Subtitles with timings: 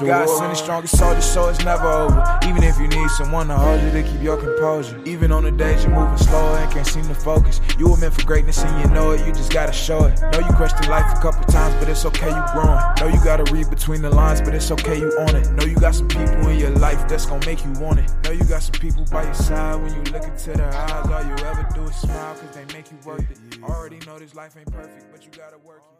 [0.00, 2.38] God send the strongest soldier, so it's never over.
[2.44, 5.00] Even if you need someone to hold you to keep your composure.
[5.04, 7.60] Even on the days you're moving slower and can't seem to focus.
[7.78, 10.20] You were meant for greatness and you know it, you just gotta show it.
[10.20, 12.78] Know you questioned life a couple times, but it's okay, you growing.
[13.00, 15.50] Know you gotta read between the lines, but it's okay, you own it.
[15.52, 18.10] Know you got some people in your life that's gonna make you want it.
[18.24, 21.06] Know you got some people by your side when you look into their eyes.
[21.06, 23.38] All you ever do is smile, cause they make you worth it.
[23.62, 25.95] Already know this life ain't perfect, but you gotta work it.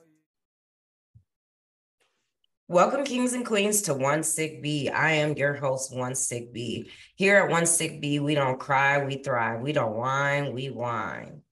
[2.69, 4.93] Welcome, kings and queens, to One SicB.
[4.93, 6.91] I am your host, One SicB.
[7.15, 9.61] Here at One SicB, we don't cry, we thrive.
[9.61, 11.43] We don't whine, we whine.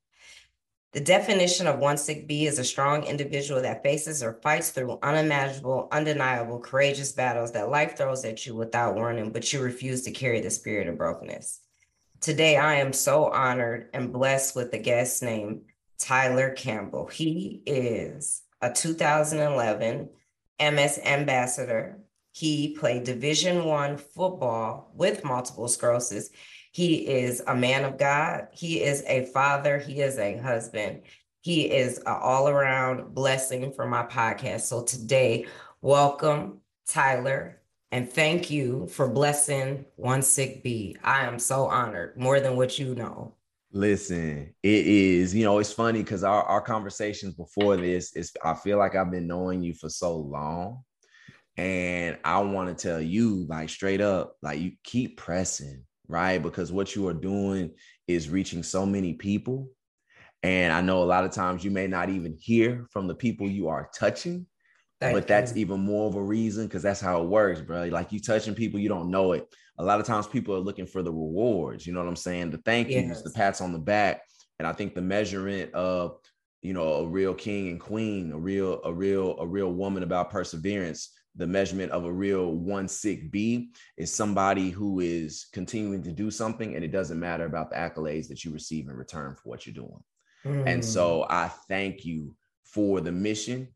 [0.90, 4.98] The definition of one sick bee is a strong individual that faces or fights through
[5.04, 10.10] unimaginable, undeniable, courageous battles that life throws at you without warning, but you refuse to
[10.10, 11.60] carry the spirit of brokenness.
[12.20, 15.62] Today, I am so honored and blessed with a guest named
[15.96, 17.06] Tyler Campbell.
[17.06, 20.08] He is a 2011
[20.60, 21.98] MS ambassador.
[22.32, 26.30] He played Division One football with multiple sclerosis.
[26.72, 28.48] He is a man of God.
[28.52, 29.78] He is a father.
[29.78, 31.02] He is a husband.
[31.42, 34.62] He is an all around blessing for my podcast.
[34.62, 35.46] So today,
[35.82, 37.60] welcome, Tyler,
[37.92, 40.96] and thank you for blessing One SicB.
[41.04, 43.34] I am so honored, more than what you know.
[43.76, 48.54] Listen, it is, you know, it's funny because our, our conversations before this is I
[48.54, 50.84] feel like I've been knowing you for so long.
[51.56, 56.40] And I want to tell you, like straight up, like you keep pressing, right?
[56.40, 57.72] Because what you are doing
[58.06, 59.68] is reaching so many people.
[60.44, 63.48] And I know a lot of times you may not even hear from the people
[63.48, 64.46] you are touching,
[65.04, 67.84] Thank but that's even more of a reason because that's how it works, bro.
[67.84, 70.86] Like you touching people, you don't know it a lot of times people are looking
[70.86, 72.50] for the rewards, you know what I'm saying?
[72.50, 73.22] The thank yous, yes.
[73.22, 74.22] the pats on the back.
[74.58, 76.18] And I think the measurement of,
[76.62, 80.30] you know, a real king and queen, a real, a real, a real woman about
[80.30, 86.12] perseverance, the measurement of a real one sick bee is somebody who is continuing to
[86.12, 89.48] do something and it doesn't matter about the accolades that you receive in return for
[89.48, 90.02] what you're doing.
[90.44, 90.68] Mm.
[90.68, 93.66] And so I thank you for the mission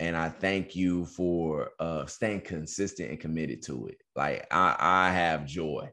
[0.00, 3.98] and I thank you for uh, staying consistent and committed to it.
[4.14, 5.90] Like I, I have joy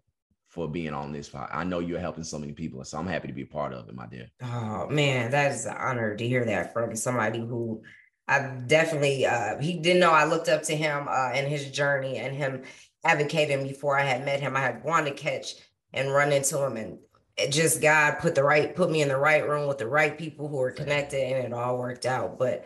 [0.50, 1.50] for being on this part.
[1.54, 3.90] I know you're helping so many people, so I'm happy to be a part of
[3.90, 4.30] it, my dear.
[4.42, 7.82] Oh man, that is an honor to hear that from somebody who
[8.28, 12.18] I definitely uh, he didn't know I looked up to him uh, and his journey
[12.18, 12.64] and him
[13.04, 14.56] advocating before I had met him.
[14.56, 15.56] I had wanted to catch
[15.94, 17.00] and run into him and
[17.38, 20.18] it just God put the right put me in the right room with the right
[20.18, 22.40] people who were connected and it all worked out.
[22.40, 22.66] But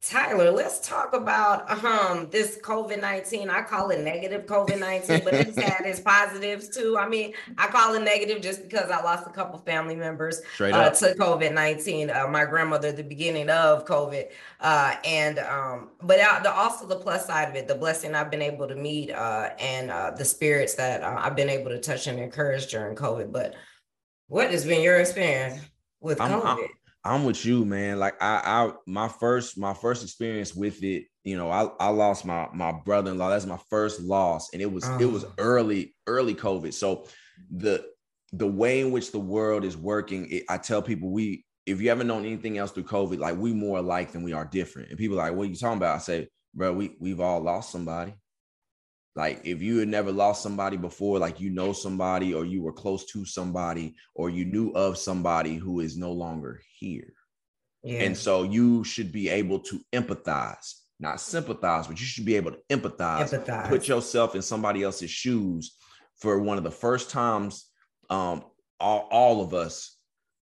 [0.00, 3.50] Tyler, let's talk about um this COVID 19.
[3.50, 6.96] I call it negative COVID 19, but it's had its positives too.
[6.96, 10.90] I mean, I call it negative just because I lost a couple family members uh,
[10.90, 12.10] to COVID 19.
[12.10, 14.28] Uh, my grandmother, the beginning of COVID.
[14.60, 18.42] Uh, and um, but the, also the plus side of it, the blessing I've been
[18.42, 22.06] able to meet uh, and uh, the spirits that uh, I've been able to touch
[22.06, 23.32] and encourage during COVID.
[23.32, 23.56] But
[24.28, 25.60] what has been your experience
[26.00, 26.44] with COVID?
[26.44, 26.68] I'm,
[27.04, 27.98] I'm, with you, man.
[27.98, 32.24] Like I, I, my first, my first experience with it, you know, I, I lost
[32.24, 33.30] my my brother-in-law.
[33.30, 35.32] That's my first loss, and it was it was oh.
[35.38, 36.72] early, early COVID.
[36.74, 37.06] So
[37.50, 37.84] the
[38.32, 41.88] the way in which the world is working, it, I tell people we, if you
[41.88, 44.90] haven't known anything else through COVID, like we more alike than we are different.
[44.90, 45.96] And people like, what are you talking about?
[45.96, 48.14] I say, bro, we we've all lost somebody.
[49.18, 52.72] Like if you had never lost somebody before, like you know somebody or you were
[52.72, 57.12] close to somebody or you knew of somebody who is no longer here.
[57.82, 58.02] Yeah.
[58.02, 62.52] And so you should be able to empathize, not sympathize, but you should be able
[62.52, 63.68] to empathize, empathize.
[63.68, 65.74] put yourself in somebody else's shoes
[66.20, 67.66] for one of the first times
[68.10, 68.44] um
[68.78, 69.96] all, all of us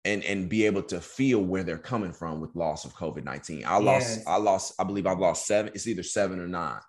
[0.03, 3.63] and and be able to feel where they're coming from with loss of COVID-19.
[3.65, 3.81] I yes.
[3.81, 6.79] lost I lost I believe I've lost 7 it's either 7 or 9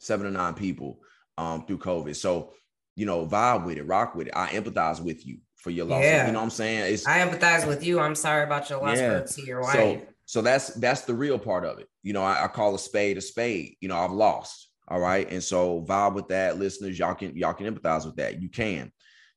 [0.00, 0.98] seven or nine people
[1.40, 2.14] um, through COVID.
[2.14, 2.52] So,
[2.96, 4.34] you know, vibe with it, rock with it.
[4.36, 6.02] I empathize with you for your loss.
[6.02, 6.26] Yeah.
[6.26, 6.92] You know what I'm saying?
[6.92, 7.98] It's, I empathize with you.
[7.98, 9.20] I'm sorry about your loss yeah.
[9.20, 9.72] to your wife.
[9.72, 11.88] So, so that's that's the real part of it.
[12.02, 13.76] You know, I, I call a spade a spade.
[13.80, 14.68] You know, I've lost.
[14.88, 15.30] All right.
[15.30, 16.98] And so vibe with that, listeners.
[16.98, 18.40] Y'all can y'all can empathize with that.
[18.42, 18.92] You can.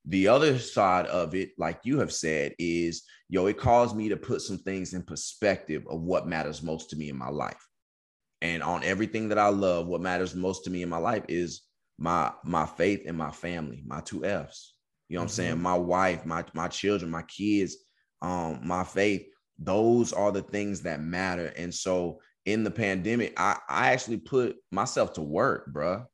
[0.06, 4.17] The other side of it, like you have said, is yo, it caused me to
[4.17, 7.65] put some things in perspective of what matters most to me in my life.
[8.41, 11.61] And on everything that I love, what matters most to me in my life is
[11.98, 14.74] my my faith and my family, my two F's.
[15.10, 15.42] You know what mm-hmm.
[15.42, 15.62] I'm saying?
[15.62, 17.78] My wife, my my children, my kids,
[18.22, 19.25] um, my faith.
[19.60, 21.54] Those are the things that matter.
[21.56, 26.06] And so in the pandemic, I I actually put myself to work, bro.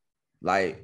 [0.42, 0.84] Like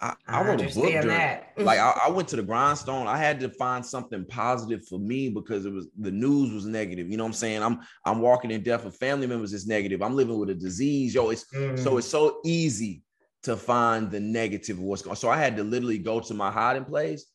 [0.00, 3.06] I, I, I wrote a book during, like I, I, went to the grindstone.
[3.06, 7.10] I had to find something positive for me because it was the news was negative.
[7.10, 7.62] You know what I'm saying?
[7.62, 10.02] I'm I'm walking in death of family members is negative.
[10.02, 11.14] I'm living with a disease.
[11.14, 11.78] Yo, it's mm.
[11.78, 13.03] so it's so easy
[13.44, 15.12] to find the negative of what's going.
[15.12, 15.16] On.
[15.16, 17.26] So I had to literally go to my hiding place,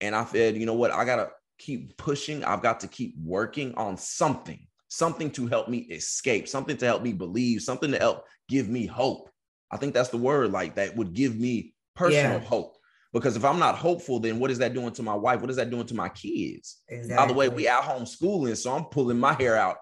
[0.00, 2.44] and I said, you know what, I gotta keep pushing.
[2.44, 7.02] I've got to keep working on something, something to help me escape, something to help
[7.02, 9.30] me believe, something to help give me hope.
[9.70, 12.46] I think that's the word, like that would give me personal yeah.
[12.46, 12.76] hope.
[13.12, 15.40] Because if I'm not hopeful, then what is that doing to my wife?
[15.40, 16.82] What is that doing to my kids?
[16.88, 17.16] Exactly.
[17.16, 19.76] By the way, we at home schooling, so I'm pulling my hair out.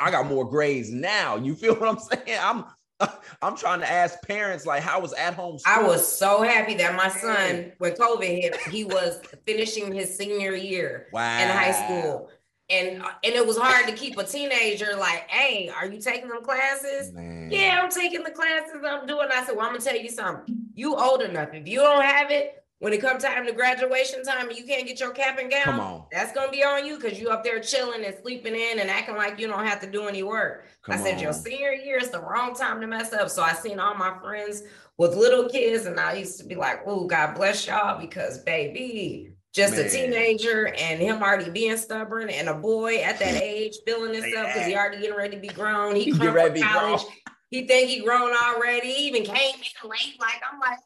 [0.00, 1.36] I got more grades now.
[1.36, 2.38] You feel what I'm saying?
[2.40, 2.64] I'm
[3.42, 5.58] I'm trying to ask parents like how was at home.
[5.58, 5.72] School?
[5.72, 10.54] I was so happy that my son, when COVID hit, he was finishing his senior
[10.54, 11.42] year wow.
[11.42, 12.28] in high school.
[12.68, 16.44] And, and it was hard to keep a teenager like, hey, are you taking them
[16.44, 17.12] classes?
[17.12, 17.50] Man.
[17.50, 18.76] Yeah, I'm taking the classes.
[18.86, 19.28] I'm doing.
[19.32, 20.56] I said, well, I'm gonna tell you something.
[20.74, 21.48] You old enough.
[21.52, 24.86] If you don't have it, when it comes time to graduation time and you can't
[24.86, 26.04] get your cap and gown, Come on.
[26.10, 29.16] that's gonna be on you because you up there chilling and sleeping in and acting
[29.16, 30.64] like you don't have to do any work.
[30.82, 31.20] Come I said on.
[31.20, 33.28] your senior year is the wrong time to mess up.
[33.30, 34.62] So I seen all my friends
[34.96, 39.32] with little kids, and I used to be like, "Oh, God bless y'all," because baby,
[39.54, 39.84] just Man.
[39.86, 44.46] a teenager and him already being stubborn, and a boy at that age feeling himself
[44.52, 45.96] because he already getting ready to be grown.
[45.96, 47.02] He come from college.
[47.50, 48.92] He think he grown already.
[48.92, 50.16] He even came in late.
[50.20, 50.78] Like I'm like,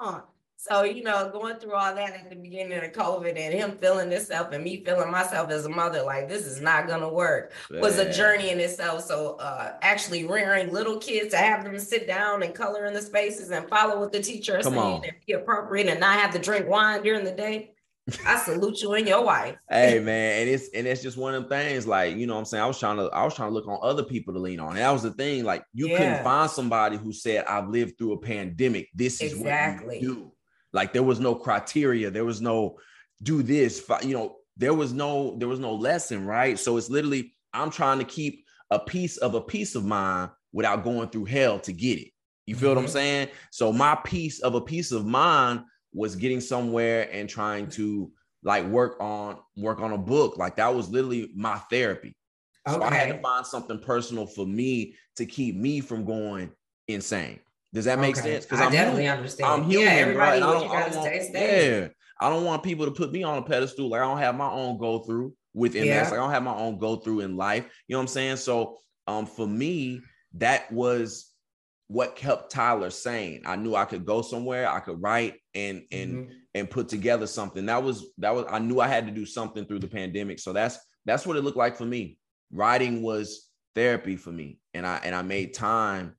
[0.00, 0.22] on.
[0.58, 4.10] So, you know, going through all that at the beginning of COVID and him feeling
[4.10, 7.80] himself and me feeling myself as a mother, like this is not gonna work, Man.
[7.80, 9.04] was a journey in itself.
[9.04, 13.02] So uh actually rearing little kids to have them sit down and color in the
[13.02, 15.04] spaces and follow what the teacher is saying on.
[15.04, 17.70] and be appropriate and not have to drink wine during the day.
[18.24, 19.56] I salute you and your wife.
[19.70, 21.86] hey man, and it's and it's just one of them things.
[21.86, 23.66] Like you know, what I'm saying I was trying to I was trying to look
[23.66, 24.70] on other people to lean on.
[24.70, 25.44] And that was the thing.
[25.44, 25.98] Like you yeah.
[25.98, 28.88] couldn't find somebody who said I've lived through a pandemic.
[28.94, 29.96] This is exactly.
[29.96, 30.32] what you do.
[30.72, 32.10] Like there was no criteria.
[32.10, 32.78] There was no
[33.22, 33.84] do this.
[34.02, 36.58] You know, there was no there was no lesson, right?
[36.58, 40.84] So it's literally I'm trying to keep a piece of a piece of mind without
[40.84, 42.08] going through hell to get it.
[42.46, 42.76] You feel mm-hmm.
[42.76, 42.92] what I'm mm-hmm.
[42.92, 43.28] saying?
[43.50, 45.64] So my piece of a piece of mind
[45.96, 48.12] was getting somewhere and trying to
[48.44, 50.36] like work on work on a book.
[50.36, 52.14] Like that was literally my therapy.
[52.68, 52.76] Okay.
[52.76, 56.52] So I had to find something personal for me to keep me from going
[56.86, 57.40] insane.
[57.72, 58.32] Does that make okay.
[58.32, 58.44] sense?
[58.44, 59.18] Because I I'm definitely human.
[59.18, 59.52] understand.
[59.52, 60.36] I'm human, yeah, everybody, right?
[60.36, 61.88] I don't, I don't want, yeah,
[62.20, 63.88] I don't want people to put me on a pedestal.
[63.88, 65.84] Like I don't have my own go through with MS.
[65.84, 66.02] Yeah.
[66.04, 67.64] Like I don't have my own go through in life.
[67.88, 68.36] You know what I'm saying?
[68.36, 70.02] So, um, for me,
[70.34, 71.32] that was
[71.88, 73.42] what kept Tyler sane.
[73.46, 76.32] I knew I could go somewhere, I could write and and mm-hmm.
[76.54, 77.66] and put together something.
[77.66, 80.38] That was that was I knew I had to do something through the pandemic.
[80.38, 82.18] So that's that's what it looked like for me.
[82.52, 84.60] Writing was therapy for me.
[84.74, 86.14] And I and I made time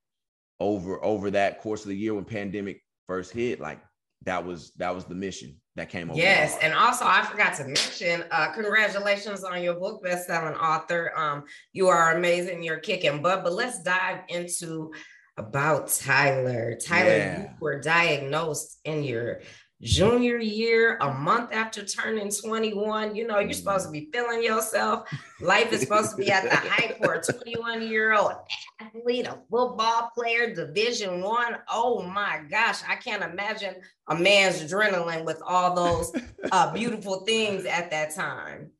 [0.60, 3.80] over over that course of the year when pandemic first hit like
[4.24, 6.19] that was that was the mission that came over.
[6.19, 11.13] Yes, and also I forgot to mention, uh, congratulations on your book, best-selling author.
[11.16, 12.63] Um, you are amazing.
[12.63, 13.44] You're kicking butt.
[13.44, 14.92] But let's dive into
[15.38, 16.75] about Tyler.
[16.75, 17.42] Tyler, yeah.
[17.42, 19.42] you were diagnosed in your
[19.81, 23.16] junior year, a month after turning 21.
[23.16, 25.07] You know, you're supposed to be feeling yourself.
[25.39, 28.34] Life is supposed to be at the height for a 21 year old
[28.80, 31.57] athlete, a football player, Division One.
[31.72, 33.75] Oh my gosh, I can't imagine
[34.07, 36.12] a man's adrenaline with all those
[36.51, 38.72] uh, beautiful things at that time.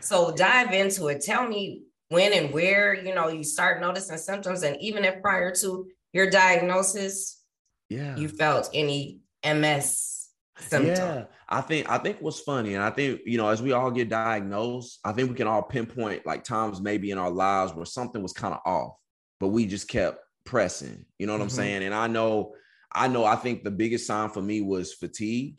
[0.00, 1.22] So dive into it.
[1.22, 5.54] Tell me when and where you know you start noticing symptoms, and even if prior
[5.54, 7.42] to your diagnosis,
[7.88, 10.28] yeah, you felt any MS
[10.58, 10.94] symptom.
[10.96, 13.90] Yeah, I think I think what's funny, and I think you know, as we all
[13.90, 17.84] get diagnosed, I think we can all pinpoint like times maybe in our lives where
[17.84, 18.94] something was kind of off,
[19.40, 21.04] but we just kept pressing.
[21.18, 21.44] You know what mm-hmm.
[21.44, 21.82] I'm saying?
[21.84, 22.54] And I know,
[22.92, 25.56] I know, I think the biggest sign for me was fatigue.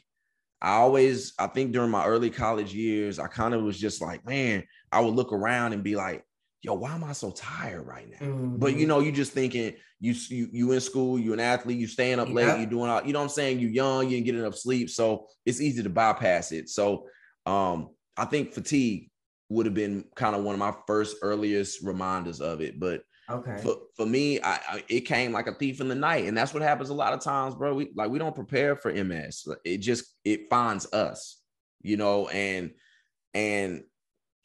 [0.61, 4.25] I always, I think during my early college years, I kind of was just like,
[4.25, 6.23] man, I would look around and be like,
[6.63, 8.25] yo, why am I so tired right now?
[8.25, 8.55] Mm-hmm.
[8.55, 8.87] But you mm-hmm.
[8.87, 12.29] know, you just thinking you you you in school, you an athlete, you staying up
[12.29, 13.59] late, you doing all, you know what I'm saying?
[13.59, 14.89] You young, you ain't getting enough sleep.
[14.89, 16.69] So it's easy to bypass it.
[16.69, 17.05] So
[17.45, 19.11] um I think fatigue
[19.49, 22.79] would have been kind of one of my first earliest reminders of it.
[22.79, 26.25] But okay for, for me, I, I, it came like a thief in the night.
[26.25, 27.73] And that's what happens a lot of times, bro.
[27.75, 29.47] We like we don't prepare for MS.
[29.65, 31.41] It just it finds us,
[31.81, 32.71] you know, and
[33.33, 33.83] and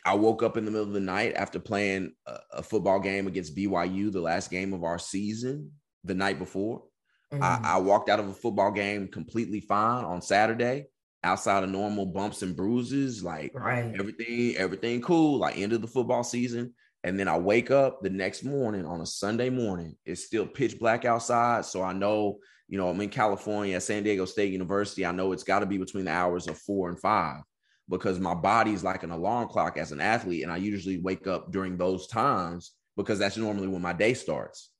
[0.08, 3.26] I woke up in the middle of the night after playing a, a, football game
[3.26, 5.70] against BYU, the last game of our season,
[6.02, 6.82] the night before.
[7.30, 7.42] Mm-hmm.
[7.42, 10.86] I, I, walked out of a football game completely fine on Saturday,
[11.22, 13.94] outside of normal bumps and bruises, like right.
[14.00, 16.72] everything, everything cool, like end of the football season.
[17.04, 19.94] And then I wake up the next morning on a Sunday morning.
[20.06, 21.66] It's still pitch black outside.
[21.66, 25.04] So I know, you know, I'm in California at San Diego State University.
[25.04, 27.42] I know it's got to be between the hours of four and five
[27.88, 30.42] because my body's like an alarm clock as an athlete.
[30.42, 34.70] And I usually wake up during those times because that's normally when my day starts.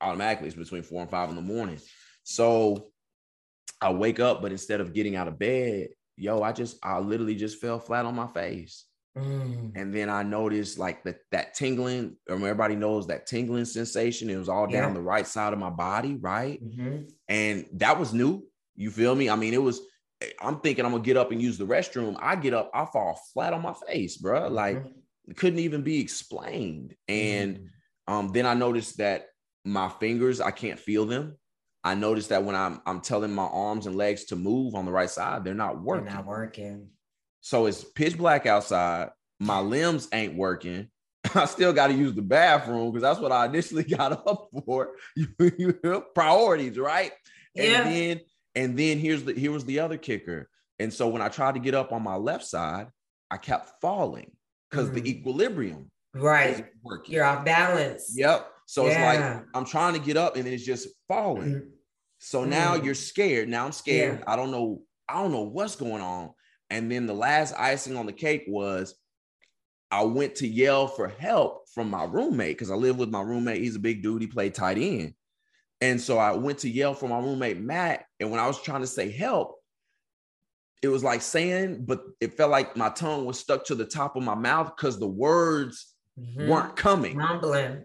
[0.00, 0.48] automatically.
[0.48, 1.78] It's between four and five in the morning.
[2.22, 2.88] So
[3.80, 7.34] I wake up, but instead of getting out of bed, yo, I just I literally
[7.34, 8.84] just fell flat on my face.
[9.16, 9.72] Mm.
[9.74, 14.28] And then I noticed like that that tingling, or everybody knows that tingling sensation.
[14.28, 14.94] It was all down yeah.
[14.94, 16.62] the right side of my body, right?
[16.62, 17.04] Mm-hmm.
[17.28, 18.42] And that was new.
[18.74, 19.30] You feel me?
[19.30, 19.80] I mean, it was.
[20.40, 22.16] I'm thinking I'm gonna get up and use the restroom.
[22.20, 24.42] I get up, I fall flat on my face, bro.
[24.42, 24.54] Mm-hmm.
[24.54, 24.84] Like
[25.28, 26.94] it couldn't even be explained.
[27.08, 28.14] And mm-hmm.
[28.14, 29.26] um, then I noticed that
[29.64, 31.36] my fingers, I can't feel them.
[31.84, 34.92] I noticed that when I'm I'm telling my arms and legs to move on the
[34.92, 36.06] right side, they're not working.
[36.06, 36.88] They're not working.
[37.42, 39.10] So it's pitch black outside.
[39.38, 40.88] My limbs ain't working.
[41.34, 44.94] I still got to use the bathroom because that's what I initially got up for.
[46.14, 47.12] priorities, right?
[47.54, 47.82] Yeah.
[47.82, 48.20] And then
[48.56, 50.48] and then here's the here was the other kicker.
[50.78, 52.88] And so when I tried to get up on my left side,
[53.30, 54.32] I kept falling
[54.70, 54.94] because mm.
[54.94, 57.14] the equilibrium right working.
[57.14, 58.12] You're off balance.
[58.16, 58.50] Yep.
[58.66, 58.88] So yeah.
[58.88, 61.54] it's like I'm trying to get up and it's just falling.
[61.54, 61.68] Mm.
[62.18, 62.84] So now mm.
[62.84, 63.48] you're scared.
[63.48, 64.20] Now I'm scared.
[64.20, 64.32] Yeah.
[64.32, 64.82] I don't know.
[65.08, 66.30] I don't know what's going on.
[66.70, 68.94] And then the last icing on the cake was
[69.90, 73.62] I went to yell for help from my roommate because I live with my roommate.
[73.62, 74.22] He's a big dude.
[74.22, 75.14] He played tight end.
[75.80, 78.04] And so I went to yell for my roommate, Matt.
[78.18, 79.56] And when I was trying to say help,
[80.82, 84.16] it was like saying, but it felt like my tongue was stuck to the top
[84.16, 86.48] of my mouth because the words mm-hmm.
[86.48, 87.16] weren't coming.
[87.16, 87.84] Mumbling.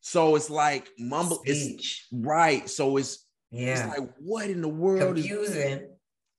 [0.00, 1.38] So it's like mumble.
[1.38, 2.06] Speech.
[2.10, 2.68] It's right.
[2.68, 3.86] So it's yeah.
[3.88, 5.16] It's like what in the world?
[5.16, 5.78] Confusing.
[5.78, 5.88] Is-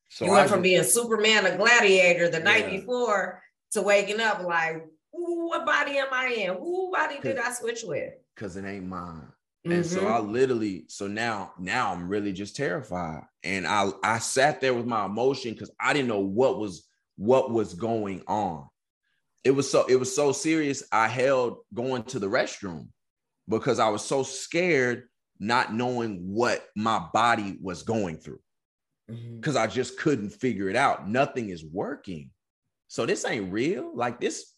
[0.10, 2.44] so you went from being Superman, a gladiator the yeah.
[2.44, 6.56] night before, to waking up like, what body am I in?
[6.56, 8.12] Who body did I switch with?
[8.36, 9.31] Because it ain't mine.
[9.66, 9.72] Mm-hmm.
[9.72, 10.32] And so I mm-hmm.
[10.32, 13.24] literally, so now, now I'm really just terrified.
[13.44, 16.88] And I I sat there with my emotion because I didn't know what was
[17.18, 18.68] what was going on.
[19.44, 20.84] It was so it was so serious.
[20.92, 22.88] I held going to the restroom
[23.48, 25.04] because I was so scared,
[25.40, 28.40] not knowing what my body was going through
[29.08, 29.64] because mm-hmm.
[29.64, 31.08] I just couldn't figure it out.
[31.08, 32.32] Nothing is working.
[32.88, 33.96] So this ain't real.
[33.96, 34.54] Like this,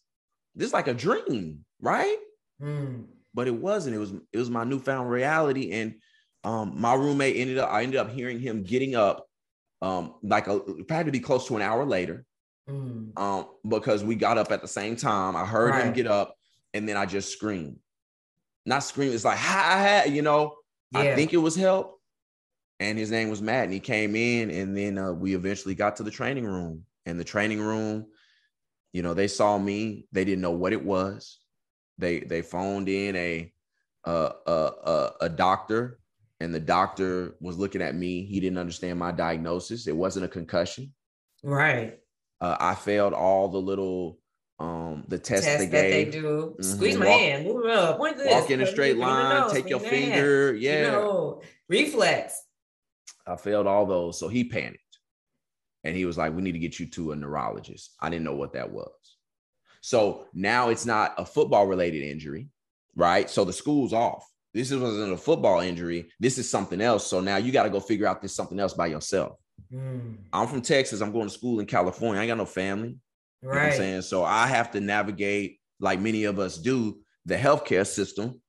[0.55, 2.17] this like a dream, right?
[2.62, 3.05] Mm.
[3.34, 3.96] But it wasn't.
[3.96, 5.72] It was it was my newfound reality.
[5.72, 5.96] And
[6.44, 7.72] um, my roommate ended up.
[7.72, 9.25] I ended up hearing him getting up,
[9.82, 12.25] um, like a had to be close to an hour later,
[12.70, 13.18] mm.
[13.18, 15.36] um, because we got up at the same time.
[15.36, 15.86] I heard right.
[15.86, 16.36] him get up,
[16.74, 17.80] and then I just screamed.
[18.66, 19.13] Not scream.
[19.13, 20.10] It's like ha ha.
[20.10, 20.56] You know.
[20.92, 21.00] Yeah.
[21.00, 22.00] I think it was help
[22.80, 25.98] and his name was Matt, and he came in, and then uh, we eventually got
[25.98, 26.86] to the training room.
[27.06, 28.08] And the training room,
[28.94, 30.08] you know, they saw me.
[30.12, 31.40] They didn't know what it was.
[31.98, 33.54] They they phoned in a
[34.06, 36.00] a a, a doctor,
[36.40, 38.26] and the doctor was looking at me.
[38.26, 39.88] He didn't understand my diagnosis.
[39.88, 40.94] It wasn't a concussion.
[41.44, 42.00] Right.
[42.42, 44.20] Uh, I failed all the little
[44.60, 46.56] um the test they, that they do.
[46.60, 46.64] Mm-hmm.
[46.64, 48.32] Squeeze my walk, hand, move up, point this.
[48.32, 50.54] Walk in a straight line, take your finger.
[50.54, 50.86] Yeah.
[50.86, 52.42] You know, reflex.
[53.26, 54.20] I failed all those.
[54.20, 54.80] So he panicked.
[55.84, 57.96] And he was like, We need to get you to a neurologist.
[58.00, 59.12] I didn't know what that was.
[59.86, 62.48] So now it's not a football related injury,
[62.96, 63.30] right?
[63.30, 64.25] So the school's off.
[64.54, 66.10] This wasn't a football injury.
[66.22, 67.06] This is something else.
[67.06, 69.38] So now you got to go figure out this something else by yourself.
[69.74, 70.20] Mm.
[70.32, 71.02] I'm from Texas.
[71.02, 72.22] I'm going to school in California.
[72.22, 72.96] I ain't got no family.
[73.42, 73.56] Right.
[73.56, 74.02] You know I'm saying?
[74.04, 78.42] So I have to navigate, like many of us do, the healthcare system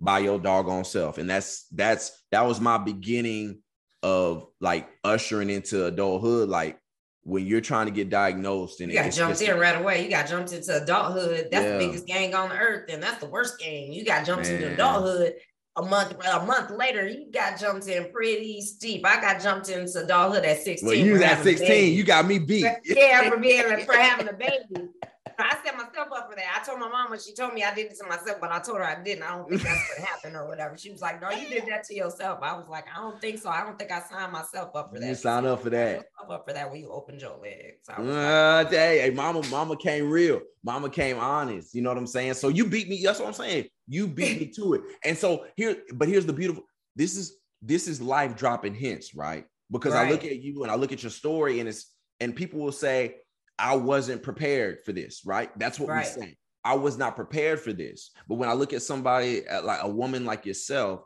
[0.00, 1.18] by your doggone self.
[1.18, 3.60] And that's that's that was my beginning
[4.02, 6.76] of like ushering into adulthood, like
[7.24, 10.04] when you're trying to get diagnosed and you got jumped in right away.
[10.04, 11.48] You got jumped into adulthood.
[11.50, 11.72] That's yeah.
[11.72, 13.92] the biggest gang on earth, and that's the worst gang.
[13.92, 14.56] You got jumped Man.
[14.56, 15.34] into adulthood
[15.76, 17.06] a month a month later.
[17.06, 19.06] You got jumped in pretty steep.
[19.06, 20.86] I got jumped into adulthood at 16.
[20.86, 21.94] Well, you was at 16.
[21.94, 22.66] You got me beat.
[22.84, 24.88] Yeah, for being for having a baby.
[25.38, 26.60] I set myself up for that.
[26.60, 28.60] I told my mom when she told me I did it to myself, but I
[28.60, 29.22] told her I didn't.
[29.22, 30.76] I don't think that's what happened or whatever.
[30.76, 33.38] She was like, "No, you did that to yourself." I was like, "I don't think
[33.38, 33.48] so.
[33.48, 36.06] I don't think I signed myself up for that." You signed up for that.
[36.30, 37.88] up for that when you opened your legs.
[37.88, 40.40] uh, like, hey, hey, mama, mama came real.
[40.64, 41.74] Mama came honest.
[41.74, 42.34] You know what I'm saying?
[42.34, 43.02] So you beat me.
[43.04, 43.66] That's what I'm saying.
[43.88, 44.82] You beat me to it.
[45.04, 46.64] And so here, but here's the beautiful.
[46.96, 49.46] This is this is life dropping hints, right?
[49.70, 50.06] Because right.
[50.06, 52.72] I look at you and I look at your story, and it's and people will
[52.72, 53.16] say,
[53.58, 55.50] I wasn't prepared for this, right?
[55.58, 56.06] That's what right.
[56.16, 56.36] we say.
[56.64, 58.10] I was not prepared for this.
[58.28, 61.04] But when I look at somebody uh, like a woman like yourself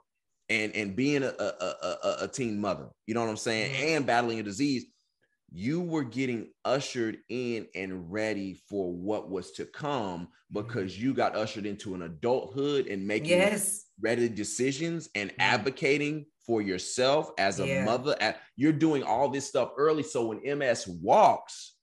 [0.49, 3.97] and and being a, a, a, a teen mother, you know what I'm saying, mm-hmm.
[3.97, 4.85] and battling a disease,
[5.53, 11.07] you were getting ushered in and ready for what was to come because mm-hmm.
[11.07, 13.87] you got ushered into an adulthood and making yes.
[14.01, 15.41] ready decisions and mm-hmm.
[15.41, 17.85] advocating for yourself as a yeah.
[17.85, 18.17] mother.
[18.57, 20.03] You're doing all this stuff early.
[20.03, 21.76] So when MS walks,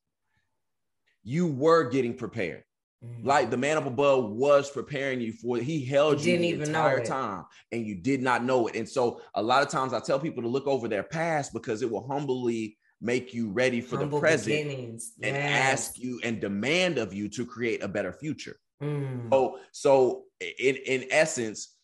[1.23, 2.63] you were getting prepared.
[3.03, 3.27] Mm-hmm.
[3.27, 5.63] Like the man up above was preparing you for it.
[5.63, 8.75] He held you, you the entire time and you did not know it.
[8.75, 11.81] And so a lot of times I tell people to look over their past because
[11.81, 15.13] it will humbly make you ready for Humble the present beginnings.
[15.21, 15.71] and yes.
[15.71, 18.57] ask you and demand of you to create a better future.
[18.81, 19.29] Mm.
[19.29, 21.75] So, so in, in essence,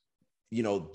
[0.51, 0.91] you know,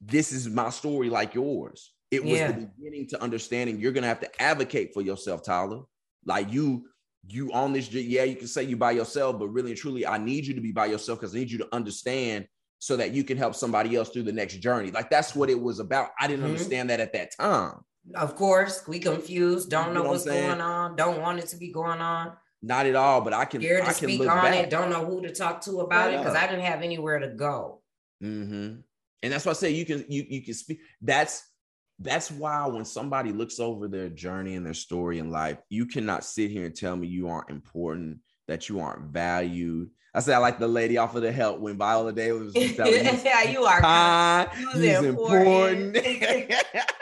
[0.00, 1.92] this is my story like yours.
[2.10, 2.52] It was yeah.
[2.52, 5.82] the beginning to understanding you're gonna have to advocate for yourself, Tyler.
[6.24, 6.86] Like you,
[7.28, 10.18] you on this, yeah, you can say you by yourself, but really and truly, I
[10.18, 12.46] need you to be by yourself because I need you to understand
[12.78, 14.90] so that you can help somebody else through the next journey.
[14.90, 16.10] Like that's what it was about.
[16.20, 16.52] I didn't mm-hmm.
[16.52, 17.80] understand that at that time.
[18.14, 21.48] Of course, we confused, don't you know, know what's what going on, don't want it
[21.48, 22.32] to be going on.
[22.62, 23.60] Not at all, but I can.
[23.60, 24.54] Scared to I speak on back.
[24.54, 24.70] it.
[24.70, 27.80] Don't know who to talk to about it because I didn't have anywhere to go.
[28.22, 28.80] Mm-hmm.
[29.22, 30.80] And that's why I say you can you you can speak.
[31.00, 31.48] That's
[31.98, 36.24] that's why when somebody looks over their journey and their story in life, you cannot
[36.24, 39.90] sit here and tell me you aren't important, that you aren't valued.
[40.14, 43.04] I said I like the lady off of the help when Viola Davis was telling
[43.04, 45.96] you, yeah, you are kind, he's important.
[45.96, 46.54] important.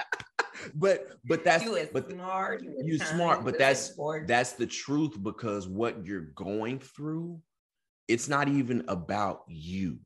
[0.75, 2.63] but but that's you but smart.
[2.63, 4.29] You, you smart, but that's important.
[4.29, 7.41] that's the truth because what you're going through,
[8.09, 9.99] it's not even about you.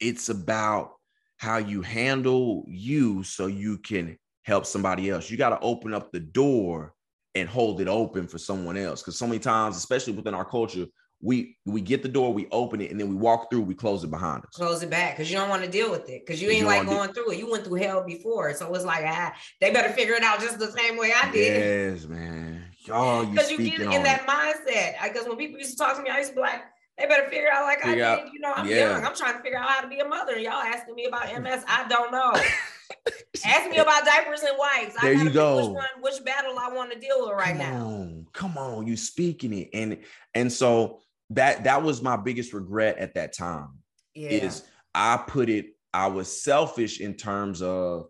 [0.00, 0.92] It's about
[1.38, 5.30] how you handle you so you can help somebody else.
[5.30, 6.94] You got to open up the door
[7.34, 9.02] and hold it open for someone else.
[9.02, 10.86] Because so many times, especially within our culture,
[11.20, 14.04] we we get the door, we open it, and then we walk through, we close
[14.04, 14.50] it behind us.
[14.54, 16.86] Close it back because you don't want to deal with it because you ain't like
[16.86, 17.38] going through it.
[17.38, 20.58] You went through hell before, so it's like ah, they better figure it out just
[20.58, 21.94] the same way I did.
[21.94, 22.62] Yes, man.
[22.84, 25.02] Y'all, because you, you get in that mindset.
[25.02, 26.60] Because when people used to talk to me, I used to be like,
[26.98, 28.32] they better figure out like figure I did.
[28.32, 28.90] you know, I'm yeah.
[28.90, 29.04] young.
[29.04, 30.38] I'm trying to figure out how to be a mother.
[30.38, 31.64] Y'all asking me about MS.
[31.66, 32.32] I don't know.
[33.46, 34.94] Ask me about diapers and wipes.
[35.00, 35.56] There you go.
[35.56, 37.86] Which one, which battle I want to deal with right come now.
[37.86, 39.70] On, come on, you speaking it.
[39.72, 39.98] And
[40.34, 43.70] and so that that was my biggest regret at that time.
[44.14, 44.30] Yeah.
[44.30, 44.62] Is
[44.94, 48.06] I put it, I was selfish in terms of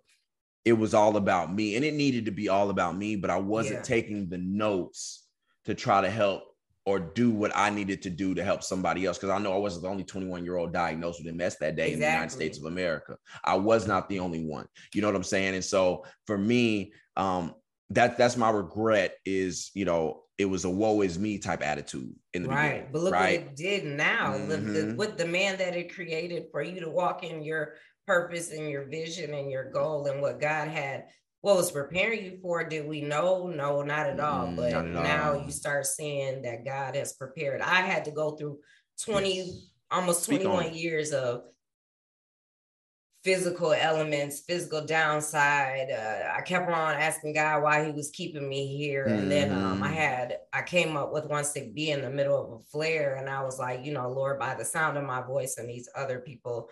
[0.64, 1.76] it was all about me.
[1.76, 3.82] And it needed to be all about me, but I wasn't yeah.
[3.82, 5.26] taking the notes
[5.64, 6.42] to try to help
[6.86, 9.16] or do what I needed to do to help somebody else.
[9.16, 11.88] Because I know I wasn't the only 21 year old diagnosed with MS that day
[11.88, 11.92] exactly.
[11.92, 13.16] in the United States of America.
[13.44, 14.66] I was not the only one.
[14.92, 15.54] You know what I'm saying?
[15.54, 17.54] And so for me, um,
[17.90, 22.12] that that's my regret is you know it was a woe is me type attitude
[22.32, 22.68] in the right.
[22.68, 22.88] beginning.
[22.92, 23.42] But look right?
[23.42, 24.32] what it did now.
[24.32, 24.48] Mm-hmm.
[24.48, 25.16] The, the, mm-hmm.
[25.16, 27.74] the man that it created for you to walk in your
[28.06, 31.04] purpose and your vision and your goal and what God had
[31.44, 33.46] what was preparing you for did we know?
[33.48, 34.46] No not at all.
[34.46, 35.44] Mm, but at now all.
[35.44, 37.60] you start seeing that god has prepared.
[37.60, 38.60] I had to go through
[39.04, 39.52] 20
[39.90, 41.42] almost 21 years of
[43.24, 45.90] physical elements, physical downside.
[45.90, 49.28] Uh, I kept on asking God why He was keeping me here, and mm.
[49.30, 49.94] then um, I mm.
[49.94, 53.28] had I came up with one sick be in the middle of a flare, and
[53.28, 56.20] I was like, you know, Lord, by the sound of my voice and these other
[56.20, 56.68] people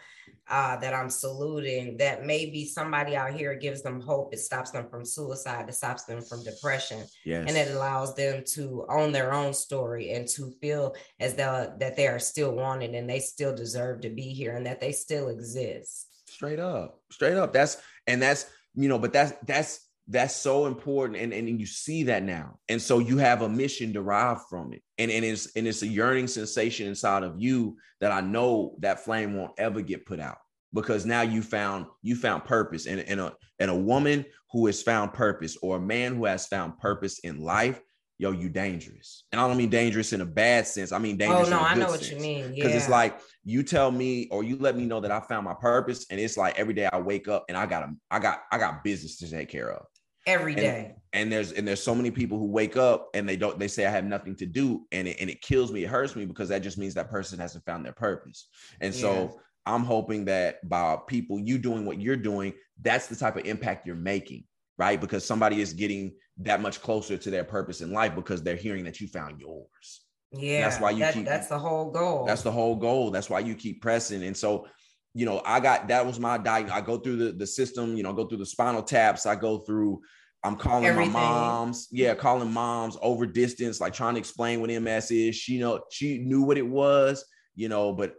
[0.48, 4.34] uh, that I'm saluting, that maybe somebody out here gives them hope.
[4.34, 5.68] It stops them from suicide.
[5.70, 7.46] It stops them from depression, yes.
[7.48, 11.96] and it allows them to own their own story and to feel as though that
[11.96, 15.28] they are still wanted and they still deserve to be here and that they still
[15.28, 16.08] exist.
[16.32, 17.52] Straight up, straight up.
[17.52, 22.04] That's and that's you know, but that's that's that's so important, and and you see
[22.04, 25.66] that now, and so you have a mission derived from it, and and it's and
[25.66, 30.06] it's a yearning sensation inside of you that I know that flame won't ever get
[30.06, 30.38] put out.
[30.74, 34.82] Because now you found you found purpose, and and a and a woman who has
[34.82, 37.80] found purpose, or a man who has found purpose in life
[38.18, 39.24] yo, you dangerous.
[39.32, 40.92] And I don't mean dangerous in a bad sense.
[40.92, 41.48] I mean oh, dangerous.
[41.48, 42.54] Oh no, I know what you mean.
[42.54, 42.76] Because yeah.
[42.76, 46.06] it's like you tell me or you let me know that I found my purpose,
[46.10, 48.58] and it's like every day I wake up and I got a, I got I
[48.58, 49.86] got business to take care of
[50.26, 50.94] every day.
[51.12, 53.68] And, and, there's and there's so many people who wake up and they don't they
[53.68, 55.84] say I have nothing to do, and it, and it kills me.
[55.84, 58.48] It hurts me because that just means that person hasn't found their purpose.
[58.80, 59.38] And so.
[59.64, 63.86] I'm hoping that by people you doing what you're doing, that's the type of impact
[63.86, 64.42] you're making
[64.78, 65.00] right?
[65.00, 68.84] Because somebody is getting that much closer to their purpose in life because they're hearing
[68.84, 70.00] that you found yours.
[70.32, 71.26] Yeah, that's why you that, keep.
[71.26, 72.24] That's the whole goal.
[72.24, 73.10] That's the whole goal.
[73.10, 74.22] That's why you keep pressing.
[74.22, 74.66] And so,
[75.14, 76.70] you know, I got that was my diet.
[76.70, 77.96] I go through the the system.
[77.96, 79.26] You know, go through the spinal taps.
[79.26, 80.00] I go through.
[80.44, 81.12] I'm calling Everything.
[81.12, 81.88] my moms.
[81.90, 85.36] Yeah, calling moms over distance, like trying to explain what MS is.
[85.36, 87.24] She know she knew what it was.
[87.54, 88.14] You know, but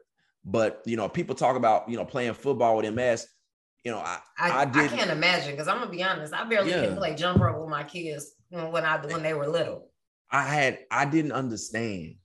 [0.45, 3.27] but you know, people talk about you know playing football with MS
[3.83, 6.71] you know, I I, I, I can't imagine because I'm gonna be honest, I barely
[6.71, 6.85] yeah.
[6.85, 9.89] can play jump rope with my kids when I when they were little.
[10.31, 12.15] I had I didn't understand,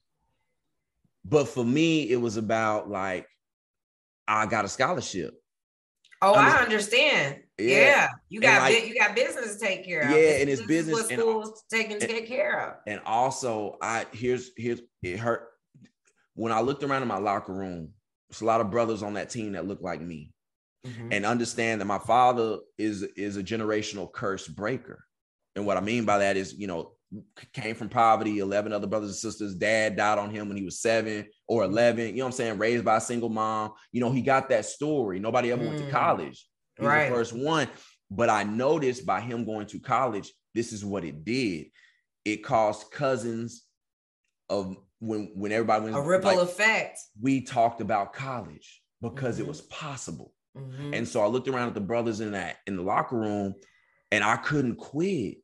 [1.25, 3.27] but for me, it was about like
[4.27, 5.33] I got a scholarship.
[6.21, 7.39] Oh, I, I understand.
[7.57, 7.77] Yeah.
[7.77, 8.07] yeah.
[8.27, 10.11] you got like, you got business to take care of.
[10.11, 12.75] Yeah, and it's business what schools and, taking to take care of.
[12.87, 15.49] And also, I here's here's it hurt
[16.35, 17.89] when I looked around in my locker room,
[18.29, 20.31] It's a lot of brothers on that team that look like me.
[20.85, 21.09] Mm-hmm.
[21.11, 25.03] And understand that my father is is a generational curse breaker.
[25.55, 26.93] And what I mean by that is, you know,
[27.53, 29.55] came from poverty, 11 other brothers and sisters.
[29.55, 31.73] Dad died on him when he was seven or mm-hmm.
[31.73, 32.07] 11.
[32.07, 32.57] You know what I'm saying?
[32.59, 33.71] Raised by a single mom.
[33.91, 35.19] You know, he got that story.
[35.19, 35.67] Nobody ever mm.
[35.67, 35.91] went to mm.
[35.91, 36.47] college.
[36.77, 37.09] He's right.
[37.09, 37.67] the first one.
[38.11, 41.67] But I noticed by him going to college, this is what it did.
[42.25, 43.65] It caused cousins
[44.49, 46.99] of when when everybody went a ripple like, effect.
[47.21, 49.45] We talked about college because mm-hmm.
[49.45, 50.33] it was possible.
[50.57, 50.93] Mm-hmm.
[50.93, 53.55] And so I looked around at the brothers in that in the locker room
[54.11, 55.37] and I couldn't quit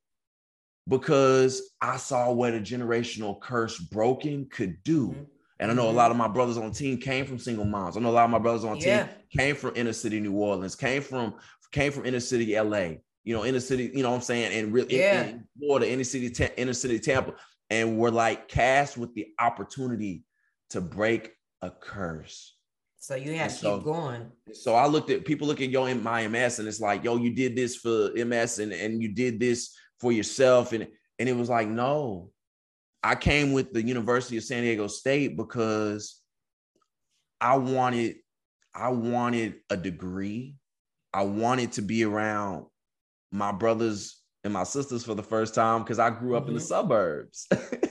[0.87, 5.09] because I saw what a generational curse broken could do.
[5.09, 5.23] Mm-hmm.
[5.59, 5.97] And I know a mm-hmm.
[5.97, 7.95] lot of my brothers on the team came from single moms.
[7.95, 9.03] I know a lot of my brothers on the yeah.
[9.03, 11.35] team came from inner city New Orleans, came from
[11.71, 14.73] came from inner city LA, you know, inner city, you know what I'm saying, and
[14.73, 15.23] really yeah.
[15.23, 17.33] in, in Florida, inner city, inner city Tampa,
[17.69, 20.23] and we're like cast with the opportunity
[20.71, 22.54] to break a curse.
[23.05, 24.31] So you have and to so, keep going.
[24.51, 27.17] So I looked at people look at yo in my MS and it's like, yo,
[27.17, 30.73] you did this for MS and, and you did this for yourself.
[30.73, 30.87] And
[31.19, 32.31] and it was like, no,
[33.03, 36.19] I came with the University of San Diego State because
[37.39, 38.15] I wanted,
[38.73, 40.55] I wanted a degree.
[41.13, 42.65] I wanted to be around
[43.31, 46.53] my brothers and my sisters for the first time because I grew up mm-hmm.
[46.53, 46.69] in the mm-hmm.
[46.69, 47.47] suburbs.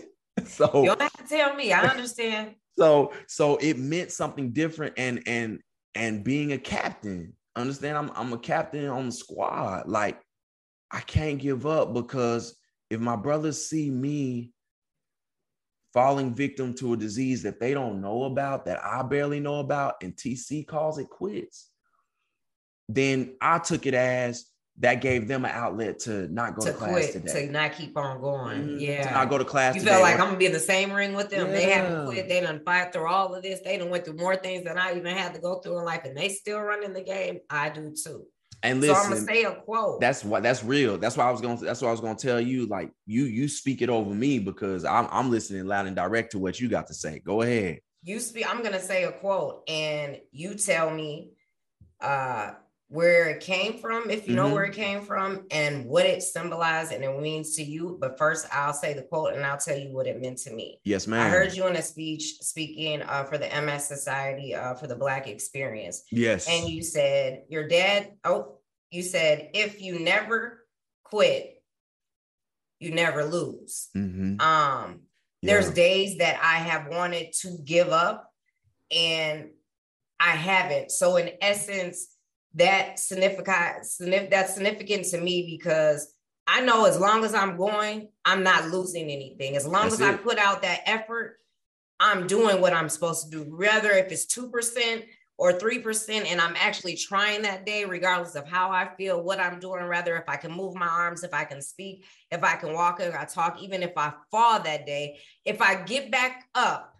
[0.49, 1.73] so you don't have to tell me.
[1.73, 2.55] I understand.
[2.77, 5.61] So so it meant something different and and
[5.95, 7.33] and being a captain.
[7.55, 7.97] Understand?
[7.97, 9.89] I'm I'm a captain on the squad.
[9.89, 10.21] Like
[10.91, 12.57] I can't give up because
[12.91, 14.51] if my brothers see me
[15.93, 19.95] falling victim to a disease that they don't know about, that I barely know about,
[20.03, 21.71] and TC calls it quits,
[22.89, 24.47] then I took it as
[24.79, 27.47] that gave them an outlet to not go to, to class quit, today.
[27.47, 28.63] To not keep on going.
[28.63, 28.79] Mm-hmm.
[28.79, 29.07] Yeah.
[29.09, 29.75] To not go to class.
[29.75, 29.93] You today.
[29.93, 31.47] felt like I'm gonna be in the same ring with them.
[31.47, 31.53] Yeah.
[31.53, 32.29] They haven't quit.
[32.29, 33.61] They done fight through all of this.
[33.61, 36.05] They done went through more things than I even had to go through in life,
[36.05, 37.39] and they still running the game.
[37.49, 38.27] I do too.
[38.65, 40.01] And listen, so I'm gonna say a quote.
[40.01, 40.99] That's what that's real.
[40.99, 41.59] That's why I was going.
[41.59, 42.67] To, that's what I was to tell you.
[42.67, 46.41] Like you, you speak it over me because I'm I'm listening loud and direct to
[46.41, 47.21] what you got to say.
[47.21, 47.79] Go ahead.
[48.03, 48.53] You speak.
[48.53, 51.31] I'm gonna say a quote, and you tell me.
[52.01, 52.55] uh
[52.88, 54.49] where it came from, if you mm-hmm.
[54.49, 57.97] know where it came from, and what it symbolized and it means to you.
[58.01, 60.81] But first, I'll say the quote and I'll tell you what it meant to me.
[60.85, 61.27] Yes, ma'am.
[61.27, 64.97] I heard you in a speech speaking uh, for the MS Society uh, for the
[64.97, 66.05] Black Experience.
[66.11, 66.49] Yes.
[66.49, 68.59] And you said, Your dad, oh,
[68.90, 70.64] you said, if you never
[71.03, 71.62] quit,
[72.79, 73.88] you never lose.
[73.97, 74.40] Mm-hmm.
[74.40, 75.01] Um,
[75.42, 75.55] yeah.
[75.55, 78.31] There's days that I have wanted to give up
[78.94, 79.51] and
[80.20, 80.90] I haven't.
[80.90, 82.13] So, in essence,
[82.55, 86.14] that significant that's significant to me because
[86.47, 89.57] I know as long as I'm going, I'm not losing anything.
[89.57, 90.07] As long that's as it.
[90.07, 91.38] I put out that effort,
[91.99, 93.57] I'm doing what I'm supposed to do.
[93.57, 95.05] Whether if it's 2%
[95.37, 99.59] or 3%, and I'm actually trying that day, regardless of how I feel, what I'm
[99.59, 102.73] doing, rather if I can move my arms, if I can speak, if I can
[102.73, 106.95] walk and I talk, even if I fall that day, if I get back up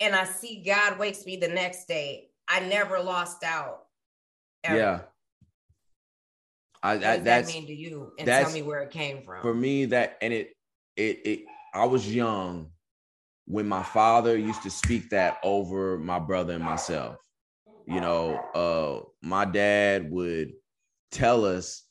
[0.00, 3.84] and I see God wakes me the next day, I never lost out
[4.64, 4.76] Ever.
[4.76, 5.00] Yeah.
[6.84, 8.12] I, that, that mean to you?
[8.18, 9.40] And tell me where it came from.
[9.40, 10.52] For me, that and it
[10.96, 12.70] it it I was young
[13.46, 17.16] when my father used to speak that over my brother and myself.
[17.86, 20.52] You know, uh my dad would
[21.10, 21.84] tell us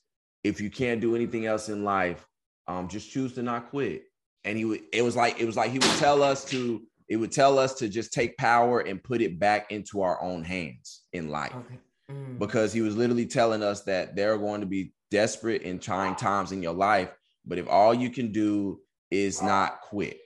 [0.44, 2.28] if you can't do anything else in life,
[2.68, 4.04] um, just choose to not quit.
[4.44, 7.18] And he would it was like it was like he would tell us to it
[7.18, 11.02] would tell us to just take power and put it back into our own hands
[11.14, 11.56] in life.
[11.56, 11.80] Okay
[12.12, 12.40] mm.
[12.40, 16.16] because he was literally telling us that there are going to be desperate and trying
[16.16, 17.12] times in your life.
[17.46, 18.80] But if all you can do
[19.12, 20.20] is not quit,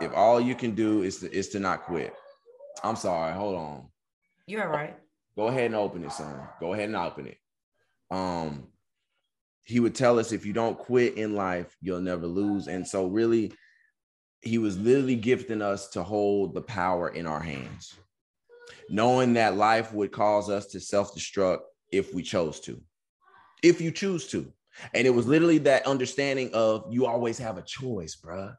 [0.00, 2.12] if all you can do is to, is to not quit,
[2.82, 3.32] I'm sorry.
[3.34, 3.88] Hold on.
[4.46, 4.96] You're right.
[5.36, 6.40] Go ahead and open it, son.
[6.60, 7.38] Go ahead and open it.
[8.10, 8.68] Um,
[9.64, 12.68] he would tell us if you don't quit in life, you'll never lose.
[12.68, 13.52] And so, really,
[14.40, 17.94] he was literally gifting us to hold the power in our hands
[18.88, 21.60] knowing that life would cause us to self destruct
[21.92, 22.80] if we chose to,
[23.62, 24.52] if you choose to.
[24.94, 28.54] And it was literally that understanding of you always have a choice, bruh.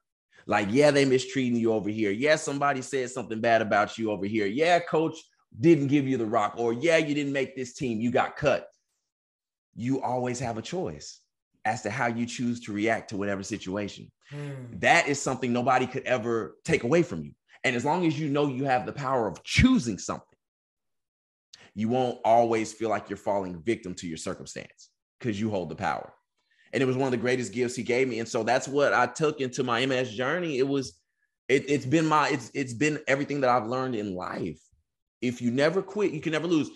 [0.47, 2.11] Like, yeah, they mistreating you over here.
[2.11, 4.47] Yeah, somebody said something bad about you over here.
[4.47, 5.17] Yeah, coach
[5.59, 8.67] didn't give you the rock, or yeah, you didn't make this team, you got cut.
[9.75, 11.19] You always have a choice
[11.65, 14.09] as to how you choose to react to whatever situation.
[14.29, 14.79] Hmm.
[14.79, 17.31] That is something nobody could ever take away from you.
[17.63, 20.25] And as long as you know you have the power of choosing something,
[21.75, 24.89] you won't always feel like you're falling victim to your circumstance
[25.19, 26.13] because you hold the power.
[26.73, 28.19] And it was one of the greatest gifts he gave me.
[28.19, 30.57] And so that's what I took into my MS journey.
[30.57, 30.99] It was
[31.47, 34.59] It, it's been my it's it's been everything that I've learned in life.
[35.21, 36.69] If you never quit, you can never lose.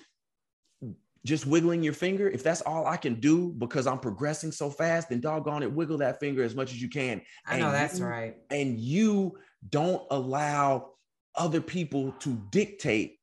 [1.23, 5.09] Just wiggling your finger, if that's all I can do because I'm progressing so fast,
[5.09, 7.21] then doggone it, wiggle that finger as much as you can.
[7.45, 8.37] I know And that's you- right.
[8.49, 9.37] And you
[9.69, 10.91] don't allow
[11.35, 13.19] other people to dictate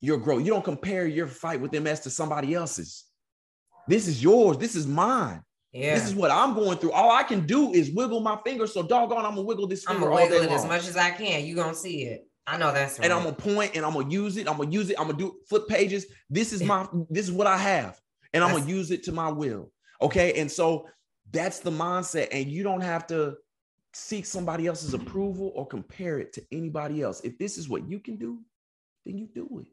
[0.00, 0.44] your growth.
[0.44, 3.04] You don't compare your fight with MS to somebody else's.
[3.88, 4.58] This is yours.
[4.58, 5.42] This is mine.
[5.72, 5.94] Yeah.
[5.94, 6.92] This is what I'm going through.
[6.92, 8.66] All I can do is wiggle my finger.
[8.66, 10.04] So doggone, I'm gonna wiggle this finger.
[10.04, 11.44] I'm gonna wiggle it as much as I can.
[11.44, 12.26] You gonna see it.
[12.46, 13.04] I know that's right.
[13.04, 14.48] and I'm gonna point and I'm gonna use it.
[14.48, 14.98] I'm gonna use it.
[14.98, 16.06] I'm gonna do flip pages.
[16.30, 18.00] This is my this is what I have,
[18.32, 19.70] and I'm gonna use it to my will.
[20.00, 20.88] Okay, and so
[21.32, 23.34] that's the mindset, and you don't have to
[23.96, 27.20] seek somebody else's approval or compare it to anybody else.
[27.22, 28.38] If this is what you can do,
[29.04, 29.68] then you do it.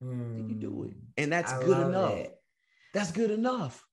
[0.00, 2.12] Then you do it, and that's Mm, I good enough.
[2.18, 2.34] it.
[2.94, 3.84] That's good enough.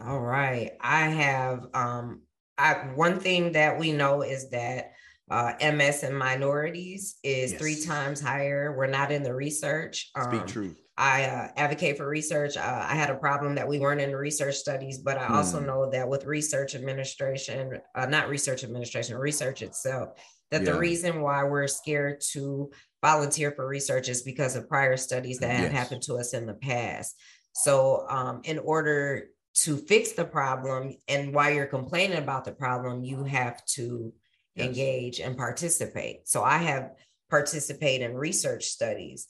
[0.00, 0.72] All right.
[0.80, 2.22] I have um
[2.58, 4.92] I one thing that we know is that
[5.30, 8.74] uh MS in minorities is three times higher.
[8.76, 10.10] We're not in the research.
[10.20, 10.82] Speak Um, truth.
[11.02, 12.56] I uh, advocate for research.
[12.56, 15.66] Uh, I had a problem that we weren't in research studies, but I also Hmm.
[15.66, 20.10] know that with research administration, uh, not research administration, research itself,
[20.50, 22.70] that the reason why we're scared to
[23.02, 26.54] volunteer for research is because of prior studies that have happened to us in the
[26.54, 27.16] past.
[27.52, 33.02] So, um, in order to fix the problem, and while you're complaining about the problem,
[33.02, 34.12] you have to
[34.54, 34.66] Yes.
[34.66, 36.28] engage and participate.
[36.28, 36.90] So, I have
[37.30, 39.26] participated in research studies.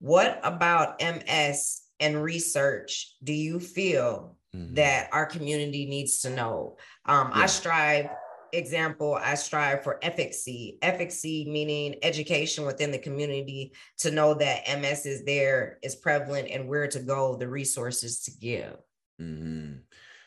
[0.00, 4.74] What about MS and research do you feel Mhm.
[4.76, 6.78] that our community needs to know?
[7.04, 8.08] Um, I strive,
[8.52, 15.04] example, I strive for efficacy, efficacy meaning education within the community to know that MS
[15.04, 18.78] is there, is prevalent, and where to go, the resources to give.
[19.20, 19.82] Mhm.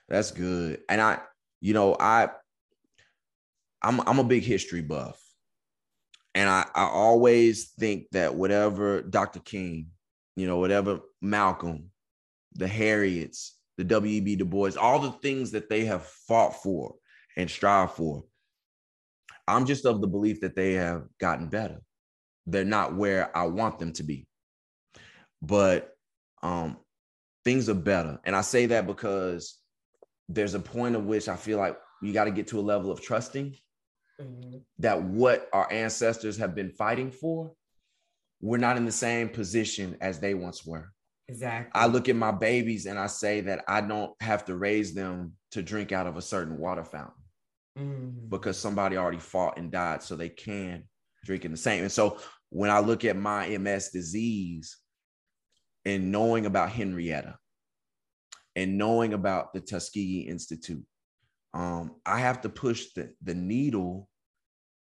[0.08, 0.84] That's good.
[0.88, 1.22] And I,
[1.62, 2.30] you know, I
[3.82, 5.23] I'm I'm a big history buff.
[6.36, 9.40] And I, I always think that whatever Dr.
[9.40, 9.88] King,
[10.36, 11.92] you know, whatever Malcolm,
[12.56, 14.38] the Harriets, the W.E.B.
[14.38, 16.96] Du Bois, all the things that they have fought for
[17.38, 18.24] and strive for,
[19.48, 21.82] I'm just of the belief that they have gotten better.
[22.46, 24.28] They're not where I want them to be.
[25.42, 25.96] But
[26.42, 26.78] um,
[27.44, 28.20] things are better.
[28.24, 29.60] And I say that because
[30.30, 32.92] there's a point at which I feel like you got to get to a level
[32.92, 33.56] of trusting
[34.20, 34.64] Mhm.
[34.80, 37.56] that what our ancestors have been fighting for,
[38.42, 40.92] we're not in the same position as they once were.
[41.30, 41.72] Exactly.
[41.74, 45.38] I look at my babies and I say that I don't have to raise them
[45.52, 47.24] to drink out of a certain water fountain
[47.78, 48.30] Mhm.
[48.30, 50.88] because somebody already fought and died so they can
[51.24, 51.84] drink in the same.
[51.84, 54.78] And so when I look at my MS disease
[55.86, 57.40] and knowing about Henrietta
[58.56, 60.86] and knowing about the Tuskegee Institute,
[61.54, 64.10] um, I have to push the, the needle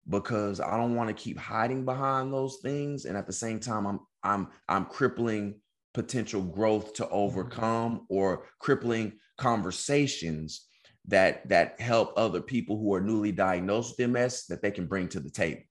[0.08, 3.04] because I don't want to keep hiding behind those things.
[3.04, 5.60] And at the same time, I'm I'm I'm crippling
[5.94, 10.66] potential growth to overcome or crippling conversations
[11.08, 15.08] that that help other people who are newly diagnosed with MS that they can bring
[15.08, 15.62] to the table.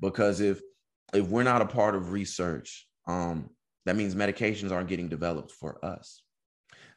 [0.00, 0.60] Because if
[1.14, 3.50] if we're not a part of research, um,
[3.86, 6.22] that means medications aren't getting developed for us.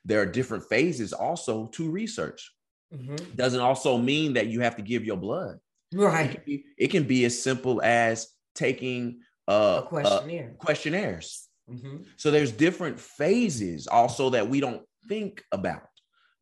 [0.05, 2.51] There are different phases also to research.
[2.93, 3.35] Mhm.
[3.35, 5.59] Doesn't also mean that you have to give your blood.
[5.91, 6.31] It Right.
[6.31, 10.55] can be, it can be as simple as taking uh, A uh, questionnaire.
[10.59, 11.47] questionnaires.
[11.69, 12.05] Mhm.
[12.17, 15.87] So there's different phases also that we don't think about.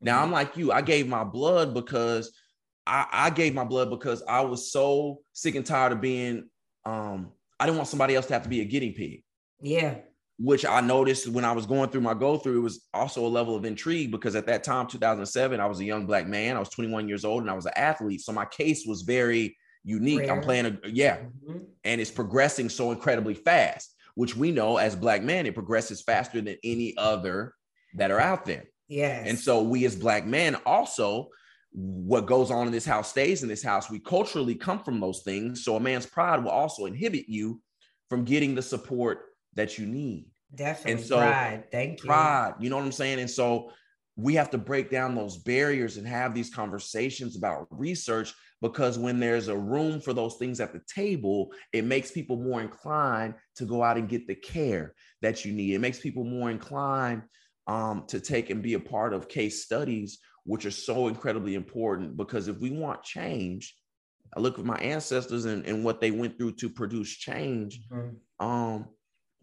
[0.01, 0.23] Now Mhm.
[0.23, 0.71] I'm like you.
[0.73, 2.31] I gave my blood because
[2.85, 6.49] I, I gave my blood because I was so sick and tired of being.
[6.85, 9.23] Um, I didn't want somebody else to have to be a guinea pig.
[9.61, 10.01] Yeah.
[10.39, 13.27] Which I noticed when I was going through my go through, it was also a
[13.27, 16.55] level of intrigue because at that time, 2007, I was a young black man.
[16.55, 18.21] I was 21 years old and I was an athlete.
[18.21, 20.29] So my case was very unique.
[20.29, 21.65] I'm playing a yeah, Mhm.
[21.85, 26.39] and it's progressing so incredibly fast, which we know as black men, it progresses faster
[26.39, 27.53] than any other
[27.95, 28.65] that are out there.
[28.87, 29.27] Yes.
[29.27, 31.29] And so we as black men also,
[31.71, 33.89] what goes on in this house stays in this house.
[33.89, 35.63] We culturally come from those things.
[35.63, 37.61] So a man's pride will also inhibit you
[38.09, 39.26] from getting the support
[39.57, 40.29] that you need.
[40.55, 41.63] definitely And so, pride.
[41.71, 42.07] Thank you.
[42.07, 43.19] Pride, you know what I'm saying?
[43.19, 43.71] And so
[44.15, 49.19] we have to break down those barriers and have these conversations about research because when
[49.19, 53.65] there's a room for those things at the table, it makes people more inclined to
[53.65, 55.73] go out and get the care that you need.
[55.73, 57.23] It makes people more inclined
[57.67, 62.17] um, to take and be a part of case studies, which are so incredibly important.
[62.17, 63.75] Because if we want change,
[64.35, 67.81] I look at my ancestors and, and what they went through to produce change.
[67.91, 68.15] Mhm.
[68.39, 68.87] Um,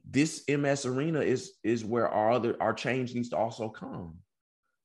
[0.09, 4.17] this MS arena is is where our other our change needs to also come.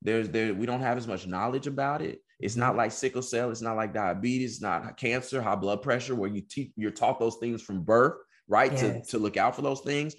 [0.02, 2.22] There's there we don't have as much knowledge about it.
[2.40, 2.78] It's not mm-hmm.
[2.78, 3.52] like sickle cell.
[3.52, 4.62] It's not like diabetes.
[4.62, 8.72] not cancer, high blood pressure, where you teach you're taught those things from birth, right?
[8.72, 8.82] Yes.
[8.82, 10.16] To, to look out for those things.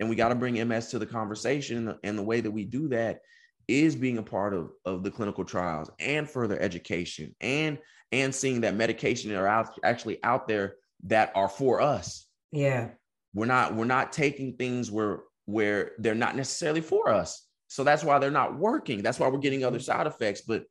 [0.00, 1.96] And we got to bring MS to the conversation.
[2.02, 3.20] And the way that we do that
[3.68, 7.78] is being a part of, of the clinical trials and further education and
[8.12, 12.26] and seeing that medication are out actually out there that are for us.
[12.52, 12.90] Yeah.
[13.34, 17.46] We're not we're not taking things where where they're not necessarily for us.
[17.68, 19.02] So that's why they're not working.
[19.02, 20.42] That's why we're getting other side effects.
[20.42, 20.64] But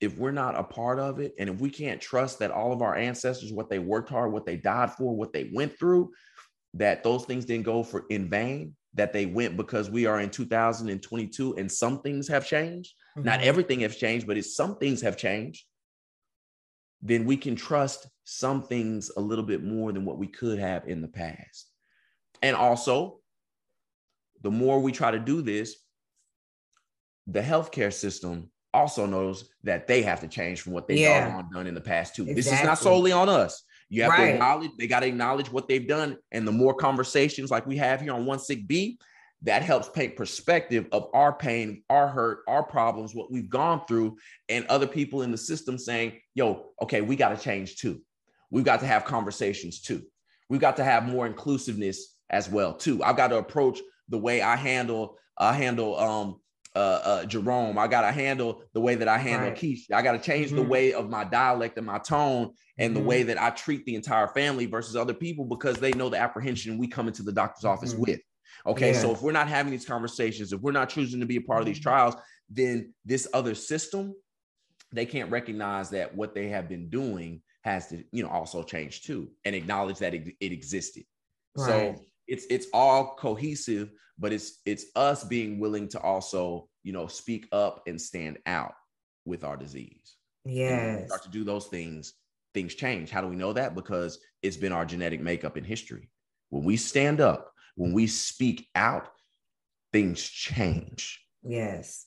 [0.00, 2.82] if we're not a part of it, and if we can't trust that all of
[2.82, 6.10] our ancestors, what they worked hard, what they died for, what they went through,
[6.74, 10.30] that those things didn't go for in vain, that they went because we are in
[10.30, 12.94] 2022 and some things have changed.
[13.16, 13.26] Mm-hmm.
[13.26, 15.64] Not everything has changed, but it's some things have changed.
[17.00, 20.86] Then we can trust some things a little bit more than what we could have
[20.88, 21.70] in the past.
[22.42, 23.20] And also,
[24.42, 25.76] the more we try to do this,
[27.26, 31.42] the healthcare system also knows that they have to change from what they've yeah.
[31.52, 32.22] done in the past too.
[32.22, 32.42] Exactly.
[32.42, 33.62] This is not solely on us.
[33.90, 34.26] You have right.
[34.26, 36.18] to acknowledge, they got to acknowledge what they've done.
[36.30, 38.98] And the more conversations like we have here on One SicB,
[39.42, 44.16] that helps paint perspective of our pain, our hurt, our problems, what we've gone through,
[44.48, 48.02] and other people in the system saying, yo, okay, we got to change too.
[48.50, 50.02] We've got to have conversations too.
[50.48, 53.02] We've got to have more inclusiveness as well too.
[53.02, 56.40] I've got to approach the way I handle I handle um
[56.76, 57.76] uh, uh, Jerome.
[57.76, 59.58] I got to handle the way that I handle right.
[59.58, 59.92] Keisha.
[59.92, 60.56] I got to change mm-hmm.
[60.56, 63.02] the way of my dialect and my tone and mm-hmm.
[63.02, 66.18] the way that I treat the entire family versus other people because they know the
[66.18, 68.02] apprehension we come into the doctor's office mm-hmm.
[68.02, 68.20] with.
[68.66, 69.00] Okay, yeah.
[69.00, 71.60] so if we're not having these conversations, if we're not choosing to be a part
[71.60, 71.90] of these mm-hmm.
[71.90, 72.14] trials,
[72.48, 74.14] then this other system,
[74.92, 79.02] they can't recognize that what they have been doing has to, you know, also change
[79.02, 81.04] too, and acknowledge that it, it existed.
[81.56, 81.96] Right.
[81.96, 87.06] So it's it's all cohesive but it's it's us being willing to also you know
[87.06, 88.74] speak up and stand out
[89.24, 90.16] with our disease.
[90.44, 92.14] Yes start to do those things
[92.54, 93.10] things change.
[93.10, 93.74] How do we know that?
[93.74, 96.10] Because it's been our genetic makeup in history.
[96.50, 99.08] When we stand up when we speak out
[99.92, 101.24] things change.
[101.42, 102.06] Yes.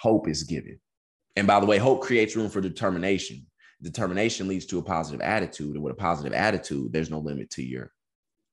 [0.00, 0.80] Hope is given.
[1.36, 3.46] And by the way hope creates room for determination.
[3.82, 5.74] Determination leads to a positive attitude.
[5.74, 7.92] And with a positive attitude there's no limit to your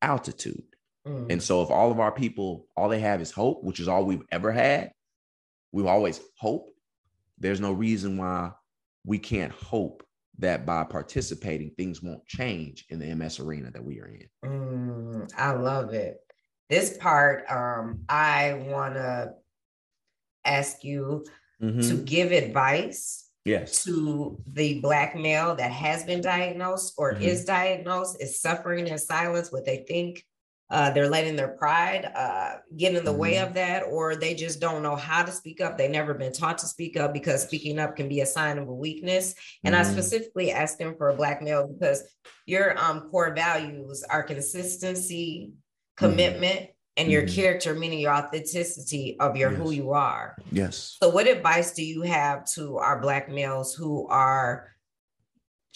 [0.02, 0.64] altitude
[1.08, 1.32] Mm.
[1.32, 4.06] And so if all of our people, all they have is hope, which is all
[4.06, 4.92] we've ever had,
[5.72, 6.72] we've always hoped,
[7.38, 8.52] there's no reason why
[9.06, 10.04] we can't hope
[10.40, 14.28] that by participating, things won't change in the MS arena that we are in.
[14.46, 16.20] Mm, I love it.
[16.70, 19.34] This part, um, I want to
[20.46, 21.26] ask you
[21.62, 21.82] mm-hmm.
[21.82, 23.84] to give advice yes.
[23.84, 27.24] to the black male that has been diagnosed or mm-hmm.
[27.24, 30.24] is diagnosed, is suffering in silence, what they think
[30.70, 33.20] uh, they're letting their pride uh, get in the mm-hmm.
[33.20, 35.78] way of that, or they just don't know how to speak up.
[35.78, 38.68] They've never been taught to speak up because speaking up can be a sign of
[38.68, 39.34] a weakness.
[39.64, 39.90] And mm-hmm.
[39.90, 42.04] I specifically asked them for a black male because
[42.46, 46.06] your um, core values are consistency, mm-hmm.
[46.06, 46.70] commitment.
[46.98, 47.36] And your mm-hmm.
[47.36, 49.62] character, meaning your authenticity of your yes.
[49.62, 50.36] who you are.
[50.52, 50.98] Yes.
[51.02, 54.68] So, what advice do you have to our black males who are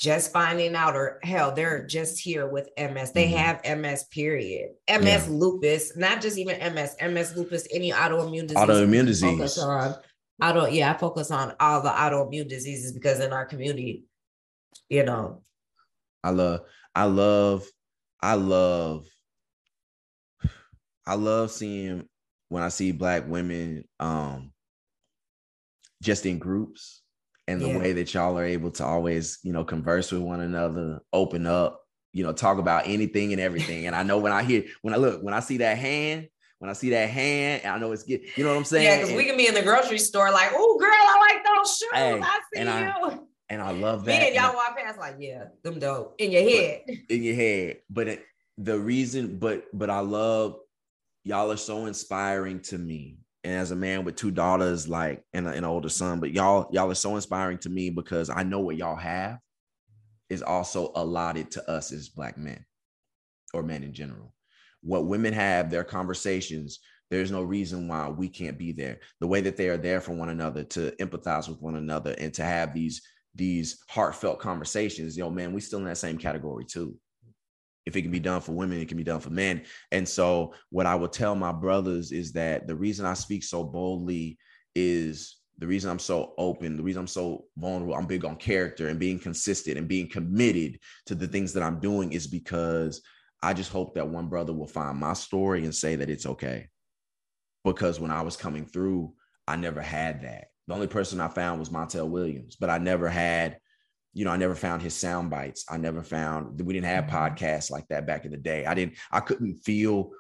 [0.02, 3.12] just finding out, or hell, they're just here with MS.
[3.12, 3.38] They mm-hmm.
[3.38, 4.72] have MS, period.
[4.90, 5.26] MS yeah.
[5.30, 8.58] lupus, not just even MS, MS lupus, any autoimmune disease.
[8.58, 9.60] Autoimmune disease.
[9.60, 9.96] On,
[10.42, 14.06] auto, yeah, I focus on all the autoimmune diseases because in our community,
[14.90, 15.44] you know.
[16.24, 16.62] I love,
[16.96, 17.68] I love,
[18.22, 19.06] I love,
[21.06, 22.08] I love seeing
[22.50, 24.52] when I see black women um
[26.02, 27.02] just in groups
[27.48, 27.78] and the yeah.
[27.78, 31.82] way that y'all are able to always, you know, converse with one another, open up,
[32.14, 33.88] you know, talk about anything and everything.
[33.88, 36.28] And I know when I hear, when I look, when I see that hand,
[36.60, 38.22] when I see that hand, I know it's good.
[38.36, 38.86] You know what I'm saying?
[38.86, 41.78] Yeah, because we can be in the grocery store like, oh, girl, I like those
[41.78, 41.90] shoes.
[41.94, 43.10] Hey, I see and you.
[43.10, 44.34] I, and I love that.
[44.34, 46.82] Y'all walk past like, yeah, them dope in your head.
[47.10, 47.78] In your head.
[47.90, 48.26] But it,
[48.58, 50.58] the reason, but but I love
[51.24, 55.48] y'all are so inspiring to me and as a man with two daughters, like and,
[55.48, 58.60] a, an older son, but y'all y'all are so inspiring to me because I know
[58.60, 59.40] what y'all have
[60.30, 62.64] is also allotted to us as black men
[63.54, 64.34] or men in general.
[64.82, 66.80] What women have, their conversations,
[67.10, 69.00] there's no reason why we can't be there.
[69.20, 72.34] The way that they are there for one another to empathize with one another and
[72.36, 73.02] to have these
[73.34, 76.96] these heartfelt conversations, yo, man, we still in that same category too
[77.86, 79.64] if it can be done for women, it can be done for men.
[79.92, 83.64] And so, what I would tell my brothers is that the reason I speak so
[83.64, 84.38] boldly
[84.76, 88.88] is the reason I'm so open, the reason I'm so vulnerable, I'm big on character
[88.88, 93.02] and being consistent and being committed to the things that I'm doing is because
[93.44, 96.68] I just hope that one brother will find my story and say that it's okay.
[97.64, 99.14] Because when I was coming through,
[99.48, 100.48] I never had that.
[100.68, 103.60] The only person I found was Montel Williams, but I never had,
[104.14, 105.66] you know, I never found his sound bites.
[105.70, 107.16] I never found we didn't have mm-hmm.
[107.16, 108.66] podcasts like that back in the day.
[108.66, 110.12] I didn't, I couldn't feel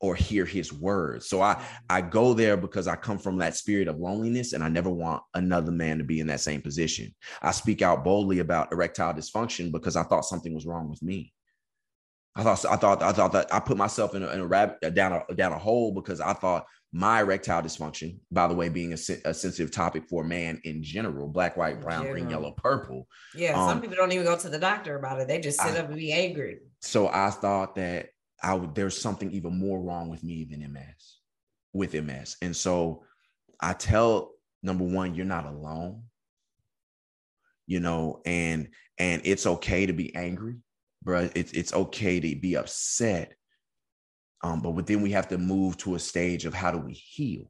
[0.00, 1.28] or hear his words.
[1.28, 4.68] So I I go there because I come from that spirit of loneliness and I
[4.68, 7.14] never want another man to be in that same position.
[7.40, 11.32] I speak out boldly about erectile dysfunction because I thought something was wrong with me.
[12.34, 14.94] I thought I thought I thought that I put myself in a, in a rabbit
[14.94, 18.92] down a down a hole because I thought my erectile dysfunction, by the way, being
[18.92, 23.08] a, a sensitive topic for a man in general, black, white, brown, green, yellow, purple.
[23.34, 25.26] Yeah, um, some people don't even go to the doctor about it.
[25.26, 26.58] They just sit I, up and be angry.
[26.80, 28.10] So I thought that
[28.42, 31.16] I would there's something even more wrong with me than MS,
[31.72, 32.36] with MS.
[32.42, 33.04] And so
[33.58, 34.32] I tell
[34.62, 36.02] number one, you're not alone.
[37.66, 38.68] You know, and
[38.98, 40.56] and it's okay to be angry,
[41.02, 41.30] bro.
[41.34, 43.34] It's it's okay to be upset.
[44.42, 47.44] Um, but then we have to move to a stage of how do we heal?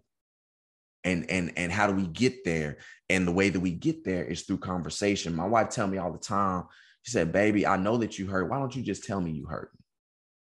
[1.05, 2.79] And and and how do we get there?
[3.09, 5.35] And the way that we get there is through conversation.
[5.35, 6.65] My wife tell me all the time,
[7.03, 8.49] she said, baby, I know that you hurt.
[8.49, 9.73] Why don't you just tell me you hurt?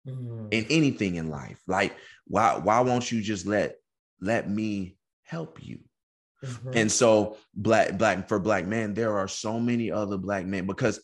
[0.09, 0.49] mm.
[0.51, 1.61] in anything in life.
[1.67, 3.77] Like, why why won't you just let
[4.21, 5.81] let me help you?
[6.45, 6.71] Mm-hmm.
[6.75, 11.01] And so black black for black men, there are so many other black men because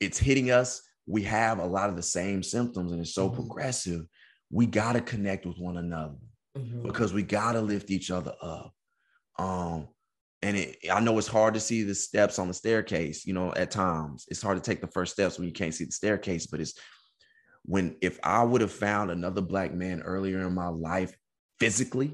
[0.00, 0.82] it's hitting us.
[1.06, 3.36] We have a lot of the same symptoms and it's so mm-hmm.
[3.36, 4.06] progressive.
[4.52, 6.18] We got to connect with one another
[6.56, 6.86] mm-hmm.
[6.86, 8.72] because we got to lift each other up.
[9.38, 9.88] Um,
[10.42, 13.52] and it, I know it's hard to see the steps on the staircase, you know,
[13.54, 16.46] at times it's hard to take the first steps when you can't see the staircase,
[16.46, 16.74] but it's
[17.64, 21.16] when if I would have found another black man earlier in my life
[21.60, 22.12] physically,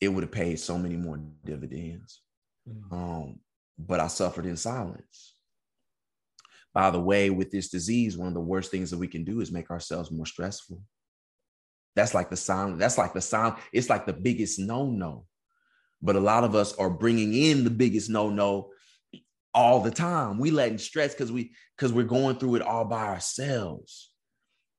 [0.00, 2.22] it would have paid so many more dividends.
[2.68, 2.94] Mm-hmm.
[2.94, 3.40] Um,
[3.78, 5.36] but I suffered in silence.
[6.72, 9.40] By the way, with this disease, one of the worst things that we can do
[9.40, 10.82] is make ourselves more stressful.
[11.96, 12.80] That's like the sound.
[12.80, 13.56] That's like the sound.
[13.72, 15.26] It's like the biggest no-no.
[16.02, 18.70] But a lot of us are bringing in the biggest no-no
[19.52, 20.38] all the time.
[20.38, 24.10] We letting stress because we because we're going through it all by ourselves.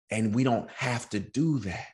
[0.09, 1.93] And we don't have to do that.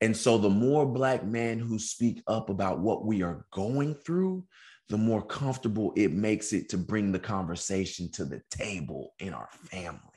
[0.00, 4.44] And so the more Black men who speak up about what we are going through,
[4.88, 9.48] the more comfortable it makes it to bring the conversation to the table in our
[9.70, 10.11] families.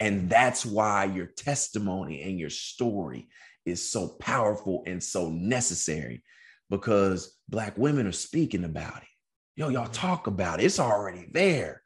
[0.00, 3.28] And that's why your testimony and your story
[3.64, 6.22] is so powerful and so necessary
[6.70, 9.08] because Black women are speaking about it.
[9.56, 10.64] Yo, y'all talk about it.
[10.64, 11.82] It's already there.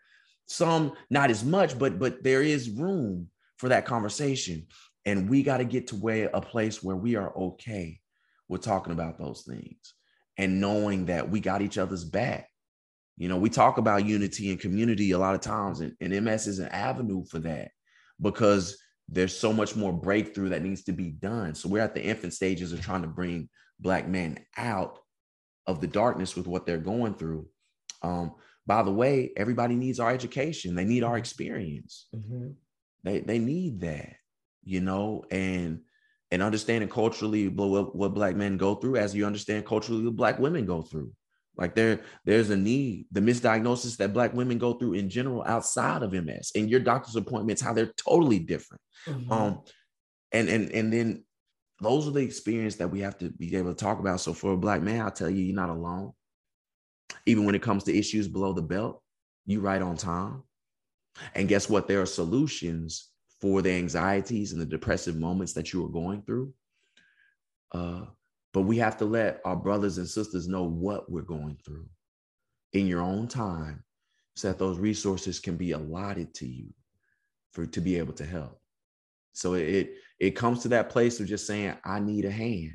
[0.46, 3.28] Some not as much, but but there is room
[3.59, 4.66] for that conversation.
[5.04, 8.00] And we got to get to where a place where we are okay
[8.48, 9.94] with talking about those things
[10.38, 12.48] and knowing that we got each other's back.
[13.18, 16.46] You know, we talk about unity and community a lot of times, and, and MS
[16.46, 17.72] is an avenue for that
[18.20, 21.54] because there's so much more breakthrough that needs to be done.
[21.54, 23.48] So we're at the infant stages of trying to bring
[23.80, 24.98] Black men out
[25.66, 27.46] of the darkness with what they're going through.
[28.02, 28.34] Um,
[28.66, 32.08] by the way, everybody needs our education, they need our experience.
[32.14, 32.48] Mm-hmm.
[33.04, 34.16] They they need that,
[34.64, 35.80] you know, and
[36.30, 40.38] and understanding culturally what, what black men go through as you understand culturally what black
[40.38, 41.10] women go through.
[41.59, 46.04] Like there, there's a need, the misdiagnosis that black women go through in general outside
[46.04, 48.80] of MS and your doctor's appointments, how they're totally different.
[49.06, 49.32] Mm-hmm.
[49.32, 49.62] Um,
[50.30, 51.24] and and and then
[51.80, 54.20] those are the experience that we have to be able to talk about.
[54.20, 56.12] So for a black man, I'll tell you, you're not alone.
[57.26, 59.02] Even when it comes to issues below the belt,
[59.46, 60.42] you right on time.
[61.34, 61.88] And guess what?
[61.88, 63.09] There are solutions
[63.40, 66.52] for the anxieties and the depressive moments that you are going through.
[67.72, 68.06] Uh,
[68.59, 71.86] but we have to let our brothers and sisters know what we're going through
[72.72, 73.84] in your own time
[74.34, 76.66] so that those resources can be allotted to you
[77.52, 78.61] for to be able to help.
[79.32, 82.74] So it it comes to that place of just saying, I need a hand.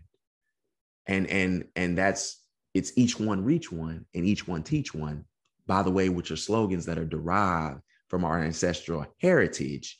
[1.07, 2.41] And and and that's
[2.73, 5.25] it's each one reach one and each one teach one.
[5.67, 9.99] By the way, which are slogans that are derived from our ancestral heritage.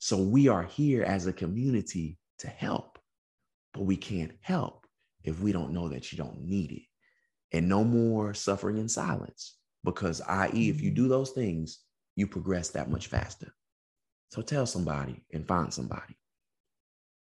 [0.00, 2.98] So we are here as a community to help,
[3.72, 4.80] but we can't help
[5.24, 6.82] if we don't know that you don't need it.
[7.56, 11.80] And no more suffering in silence, because, i.e., if you do those things,
[12.16, 13.52] you progress that much faster.
[14.30, 16.16] So tell somebody and find somebody.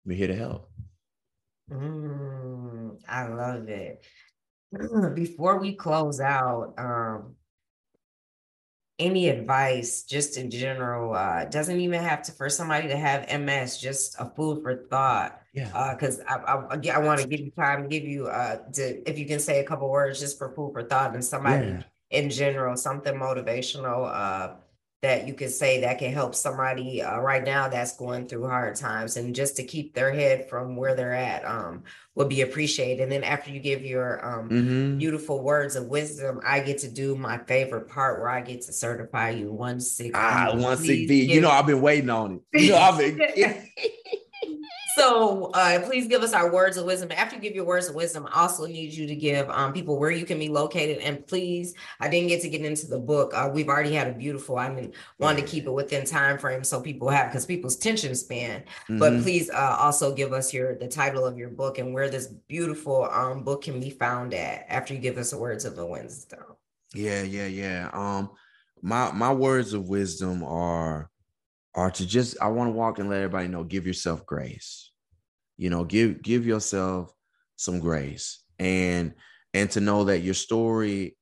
[0.04, 0.70] We're here to help.
[1.70, 4.04] Mm, I love it.
[5.14, 7.34] Before we close out, um,
[9.02, 13.78] any advice just in general uh doesn't even have to for somebody to have ms
[13.78, 17.50] just a food for thought yeah uh because I, I, I want to give you
[17.50, 20.54] time to give you uh to if you can say a couple words just for
[20.54, 21.82] food for thought and somebody yeah.
[22.10, 24.54] in general something motivational uh
[25.02, 28.76] that you could say that can help somebody uh, right now that's going through hard
[28.76, 31.82] times and just to keep their head from where they're at um,
[32.14, 33.02] would be appreciated.
[33.02, 34.98] And then after you give your um, mm-hmm.
[34.98, 38.72] beautiful words of wisdom, I get to do my favorite part where I get to
[38.72, 40.12] certify you one six.
[40.14, 41.26] Ah, one SicB.
[41.26, 42.62] You know, I've been waiting on it.
[42.62, 43.18] You know, I've been.
[44.96, 47.10] So uh, please give us our words of wisdom.
[47.12, 49.98] After you give your words of wisdom, I also need you to give um, people
[49.98, 50.98] where you can be located.
[50.98, 53.32] And please, I didn't get to get into the book.
[53.34, 54.58] Uh, we've already had a beautiful.
[54.58, 58.14] I mean, wanted to keep it within time frame so people have because people's tension
[58.14, 58.60] span.
[58.60, 58.98] Mm-hmm.
[58.98, 62.26] But please uh, also give us your the title of your book and where this
[62.26, 64.66] beautiful um, book can be found at.
[64.68, 66.44] After you give us the words of the wisdom.
[66.94, 67.90] Yeah, yeah, yeah.
[67.92, 68.30] Um,
[68.82, 71.10] my my words of wisdom are
[71.74, 74.90] are to just I want to walk and let everybody know give yourself grace.
[75.56, 77.12] You know, give give yourself
[77.56, 79.14] some grace and
[79.54, 81.16] and to know that your story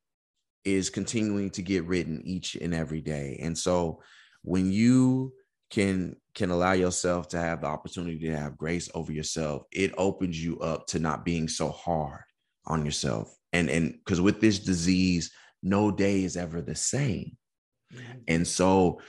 [0.65, 3.39] is continuing to get written each and every day.
[3.43, 4.03] And so
[4.43, 5.33] when you
[5.71, 10.43] can can allow yourself to have the opportunity to have grace over yourself, it opens
[10.43, 12.23] you up to not being so hard
[12.67, 13.35] on yourself.
[13.53, 15.31] And and because with this disease,
[15.63, 17.37] no day is ever the same.
[17.93, 18.19] Mm-hmm.
[18.29, 19.01] And so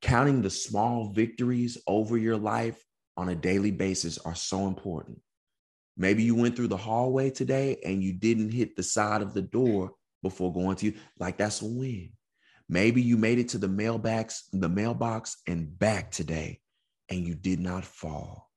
[0.00, 2.82] counting the small victories over your life
[3.16, 5.20] on a daily basis are so important.
[5.96, 9.42] Maybe you went through the hallway today and you didn't hit the side of the
[9.42, 9.92] door
[10.22, 10.94] before going to you.
[11.18, 12.12] Like that's a win.
[12.68, 16.60] Maybe you made it to the mailbox, the mailbox and back today
[17.10, 18.48] and you did not fall.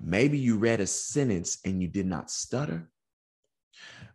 [0.00, 2.90] Maybe you read a sentence and you did not stutter.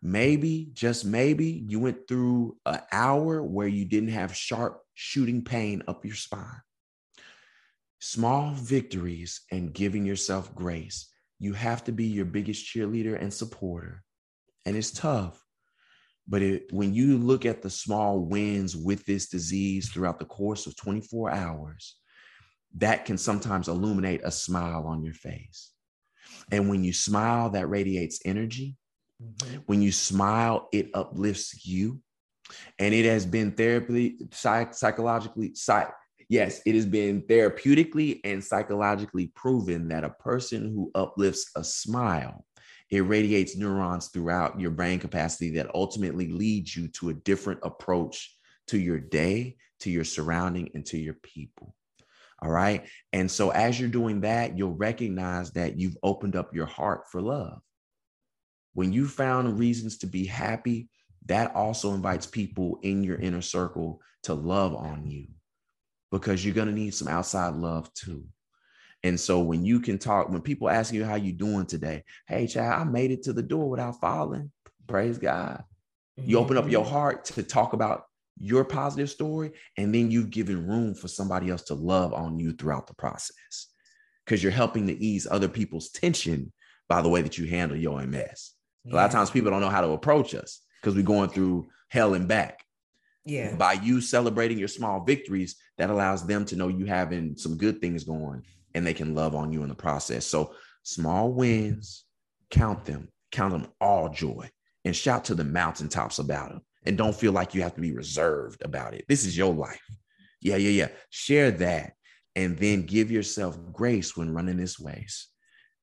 [0.01, 5.81] Maybe, just maybe, you went through an hour where you didn't have sharp shooting pain
[5.87, 6.61] up your spine.
[7.99, 11.07] Small victories and giving yourself grace.
[11.39, 14.03] You have to be your biggest cheerleader and supporter.
[14.65, 15.41] And it's tough.
[16.27, 20.67] But it, when you look at the small wins with this disease throughout the course
[20.67, 21.95] of 24 hours,
[22.75, 25.71] that can sometimes illuminate a smile on your face.
[26.51, 28.75] And when you smile, that radiates energy.
[29.23, 29.59] Mm-hmm.
[29.65, 32.01] When you smile, it uplifts you.
[32.77, 35.91] And it has been therapy, psych, psychologically, psych,
[36.29, 42.45] yes, it has been therapeutically and psychologically proven that a person who uplifts a smile
[42.91, 48.35] irradiates neurons throughout your brain capacity that ultimately leads you to a different approach
[48.67, 51.75] to your day, to your surrounding, and to your people.
[52.41, 52.87] All right.
[53.11, 57.21] And so, as you're doing that, you'll recognize that you've opened up your heart for
[57.21, 57.59] love.
[58.73, 60.87] When you found reasons to be happy,
[61.30, 65.27] that also invites people in your inner circle to love on you
[66.11, 68.25] because you're going to need some outside love too.
[69.03, 72.47] And so when you can talk, when people ask you how you doing today, hey,
[72.47, 74.51] child, I made it to the door without falling.
[74.88, 75.63] Praise God.
[76.17, 76.93] You open up your mm-hmm.
[76.93, 78.03] heart to talk about
[78.38, 82.53] your positive story, and then you've given room for somebody else to love on you
[82.53, 83.67] throughout the process
[84.25, 86.51] because you're helping to ease other people's tension
[86.89, 88.51] by the way that you handle your MS.
[88.84, 88.93] Yeah.
[88.93, 91.67] A lot of times people don't know how to approach us because we're going through
[91.89, 92.63] hell and back.
[93.25, 93.55] Yeah.
[93.55, 97.80] By you celebrating your small victories, that allows them to know you having some good
[97.80, 98.43] things going
[98.75, 100.25] and they can love on you in the process.
[100.25, 100.53] So
[100.84, 102.05] small wins,
[102.51, 104.49] count them, count them all joy
[104.86, 106.61] and shout to the mountaintops about them.
[106.86, 109.05] And don't feel like you have to be reserved about it.
[109.07, 109.82] This is your life.
[110.41, 110.88] Yeah, yeah, yeah.
[111.09, 111.93] Share that
[112.36, 115.27] and then give yourself grace when running this race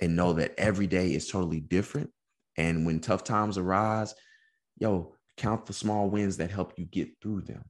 [0.00, 2.10] and know that every day is totally different.
[2.56, 4.14] And when tough times arise,
[4.78, 7.64] yo, count the small wins that help you get through them.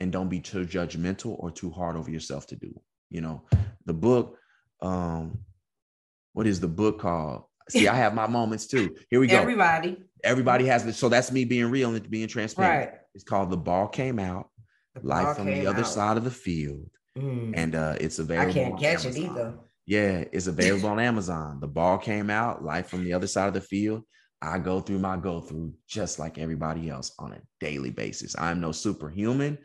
[0.00, 2.72] And don't be too judgmental or too hard over yourself to do
[3.10, 3.42] you know?
[3.86, 4.36] The book
[4.80, 5.40] um
[6.32, 7.44] what is the book called?
[7.68, 8.94] See i have my moments too.
[9.10, 9.38] Here we go.
[9.38, 9.96] Everybody.
[10.24, 10.96] Everybody has this.
[10.96, 12.90] So that's me being real and being transparent.
[12.90, 13.00] Right.
[13.14, 14.48] it's called the ball came out
[14.94, 15.86] the life from the other out.
[15.86, 16.90] side of the field.
[17.16, 17.52] Mm.
[17.56, 19.22] and uh it's available i can't catch Amazon.
[19.22, 19.54] it either.
[19.86, 21.58] Yeah it's available on amazon.
[21.60, 24.04] The ball came out life from the other side of the field
[24.40, 28.36] I go through my go through just like everybody else on a daily basis.
[28.38, 29.58] I'm no superhuman,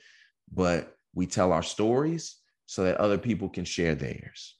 [0.51, 4.55] but we tell our stories so that other people can share theirs.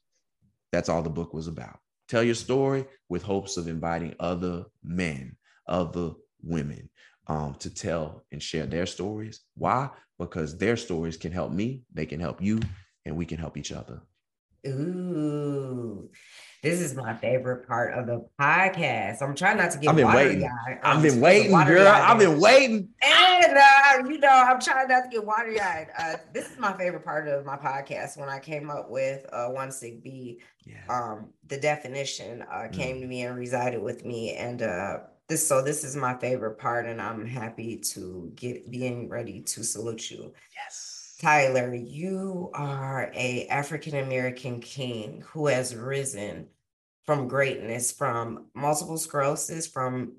[0.72, 1.80] That's all the book was about.
[2.07, 5.36] Tell your story with hopes of inviting other men,
[5.68, 6.11] other
[6.43, 6.89] women
[7.28, 9.41] um, to tell and share their stories.
[9.55, 9.89] Why?
[10.20, 12.59] Because their stories can help me, they can help you,
[13.05, 14.01] and we can help each other.
[14.66, 16.09] Ooh,
[16.61, 19.22] this is my favorite part of the podcast.
[19.22, 19.89] I'm trying not to get.
[19.89, 20.49] I've been waiting.
[20.82, 21.86] I've been waiting, girl.
[21.86, 22.88] I've been waiting.
[23.01, 25.88] And uh, you know, I'm trying not to get watery eyed.
[25.99, 28.18] Uh, this is my favorite part of my podcast.
[28.18, 30.76] When I came up with uh, one SicB, yeah.
[30.88, 33.01] um, the definition uh, came mm.
[33.01, 35.45] to me and resided with me, and uh, this.
[35.45, 40.09] So this is my favorite part, and I'm happy to get being ready to salute
[40.09, 40.32] you.
[40.55, 40.93] Yes.
[41.24, 46.47] Tyler, you are a African American king who has risen
[47.05, 50.17] from greatness, from multiple sclerosis, from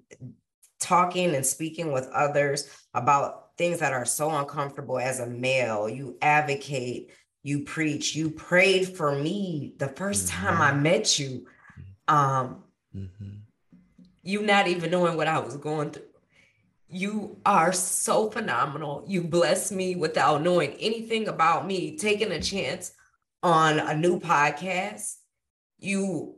[0.81, 5.91] talking and speaking with others about things that are so uncomfortable as a male.
[5.91, 7.11] You advocate,
[7.43, 10.47] you preach, you prayed for me the 1st mm-hmm.
[10.47, 11.47] time I met you.
[12.09, 12.65] Um,
[12.97, 13.31] mm-hmm.
[14.23, 16.14] You not even knowing what I was going through.
[16.95, 19.05] You are so phenomenal.
[19.09, 22.93] You bless me without knowing anything about me, taking a chance
[23.43, 25.17] on a new podcast.
[25.81, 26.37] You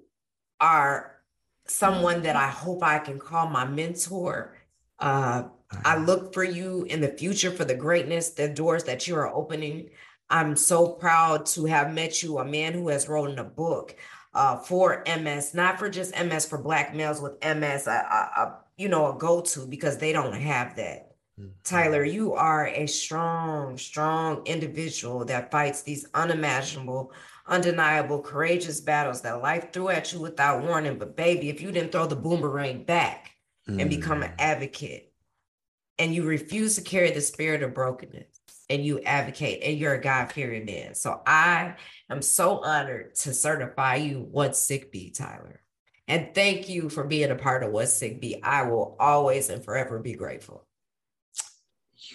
[0.58, 1.20] are
[1.66, 4.56] someone that I hope I can call my mentor.
[4.98, 5.42] Uh,
[5.84, 9.28] I look for you in the future for the greatness, the doors that you are
[9.28, 9.90] opening.
[10.30, 13.94] I'm so proud to have met you, a man who has written a book
[14.32, 18.58] uh, for MS, not for just MS for Black males with MS, a, a, a
[18.76, 21.12] you know a go to because they don't have that.
[21.38, 21.50] Mm-hmm.
[21.64, 27.12] Tyler, you are a strong, strong individual that fights these unimaginable
[27.48, 30.98] undeniable, courageous battles that life threw at you without warning.
[30.98, 33.30] But baby, if you didn't throw the boomerang back
[33.68, 33.80] mm.
[33.80, 34.34] and become an mm.
[34.38, 35.12] advocate
[35.98, 38.26] and you refuse to carry the spirit of brokenness
[38.68, 40.94] and you advocate and you're a God fearing man.
[40.94, 41.76] So I
[42.10, 45.60] am so honored to certify you what SicB, Tyler.
[46.08, 48.40] And thank you for being a part of what SicB.
[48.42, 50.66] I will always and forever be grateful.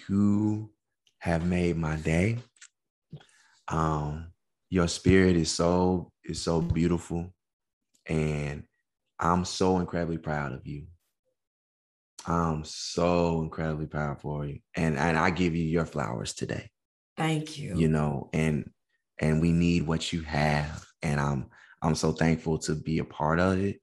[0.08, 0.70] You
[1.18, 2.38] have made my day.
[3.68, 4.32] Um,
[4.72, 7.30] your spirit is so is so beautiful
[8.06, 8.64] and
[9.20, 10.86] i'm so incredibly proud of you
[12.26, 16.70] i'm so incredibly proud for you and and i give you your flowers today
[17.18, 18.70] thank you you know and
[19.20, 21.50] and we need what you have and i'm
[21.82, 23.80] i'm so thankful to be a part of it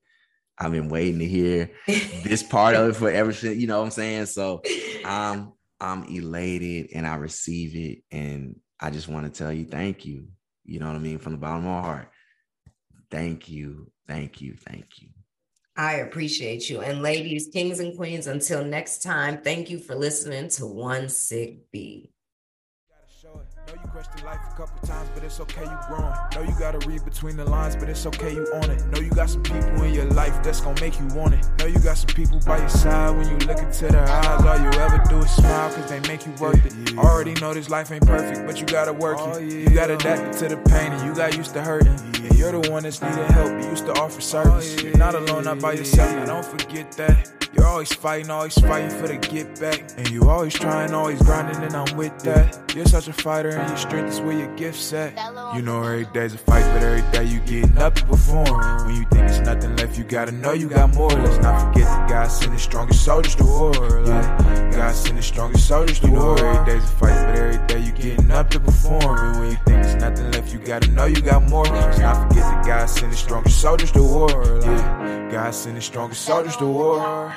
[0.58, 3.86] i've been waiting to hear this part of it for ever since you know what
[3.86, 4.62] i'm saying so
[5.06, 10.06] i'm i'm elated and i receive it and i just want to tell you thank
[10.06, 10.28] you
[10.70, 11.18] you know what I mean?
[11.18, 12.12] From the bottom of my heart.
[13.10, 13.92] Thank you.
[14.08, 14.54] Thank you.
[14.54, 15.10] Thank you.
[15.76, 16.82] I appreciate you.
[16.82, 22.12] And ladies, kings and queens, until next time, thank you for listening to One SicB.
[23.70, 26.12] Know you questioned life a couple times, but it's okay, you growing.
[26.34, 28.84] Know you gotta read between the lines, but it's okay, you on it.
[28.88, 31.48] Know you got some people in your life that's gonna make you want it.
[31.60, 34.44] Know you got some people by your side when you look into their eyes.
[34.44, 36.96] All you ever do is smile, cause they make you worth it.
[36.96, 37.00] Yeah.
[37.00, 39.44] Already know this life ain't perfect, but you gotta work oh, it.
[39.44, 39.70] Yeah.
[39.70, 41.94] You gotta adapt to the pain, and you got used to hurting.
[41.94, 42.28] Yeah.
[42.28, 44.78] And you're the one that's needed help, you used to offer service.
[44.80, 47.39] Oh, you're not alone, not by yourself, now don't forget that.
[47.60, 49.84] You're always fighting, always fighting for the get back.
[49.98, 52.74] And you always trying, always grinding, and I'm with that.
[52.74, 55.12] You're such a fighter, and your strength is where your gift's at.
[55.58, 58.86] You know every day's a fight, but every day you getting up to perform.
[58.86, 61.10] When you think there's nothing left, you gotta know you got more.
[61.10, 63.74] Let's not forget that God sent the strongest soldiers to war.
[63.74, 66.38] Like, God sent the strongest soldiers to you war.
[66.38, 69.20] Know every day's a fight, but every day you getting up to perform.
[69.20, 71.66] And when you think there's nothing left, you gotta know you got more.
[71.66, 74.30] Let's not forget that God sent the strongest soldiers to war.
[74.30, 77.36] Like, God sent the strongest soldiers to war.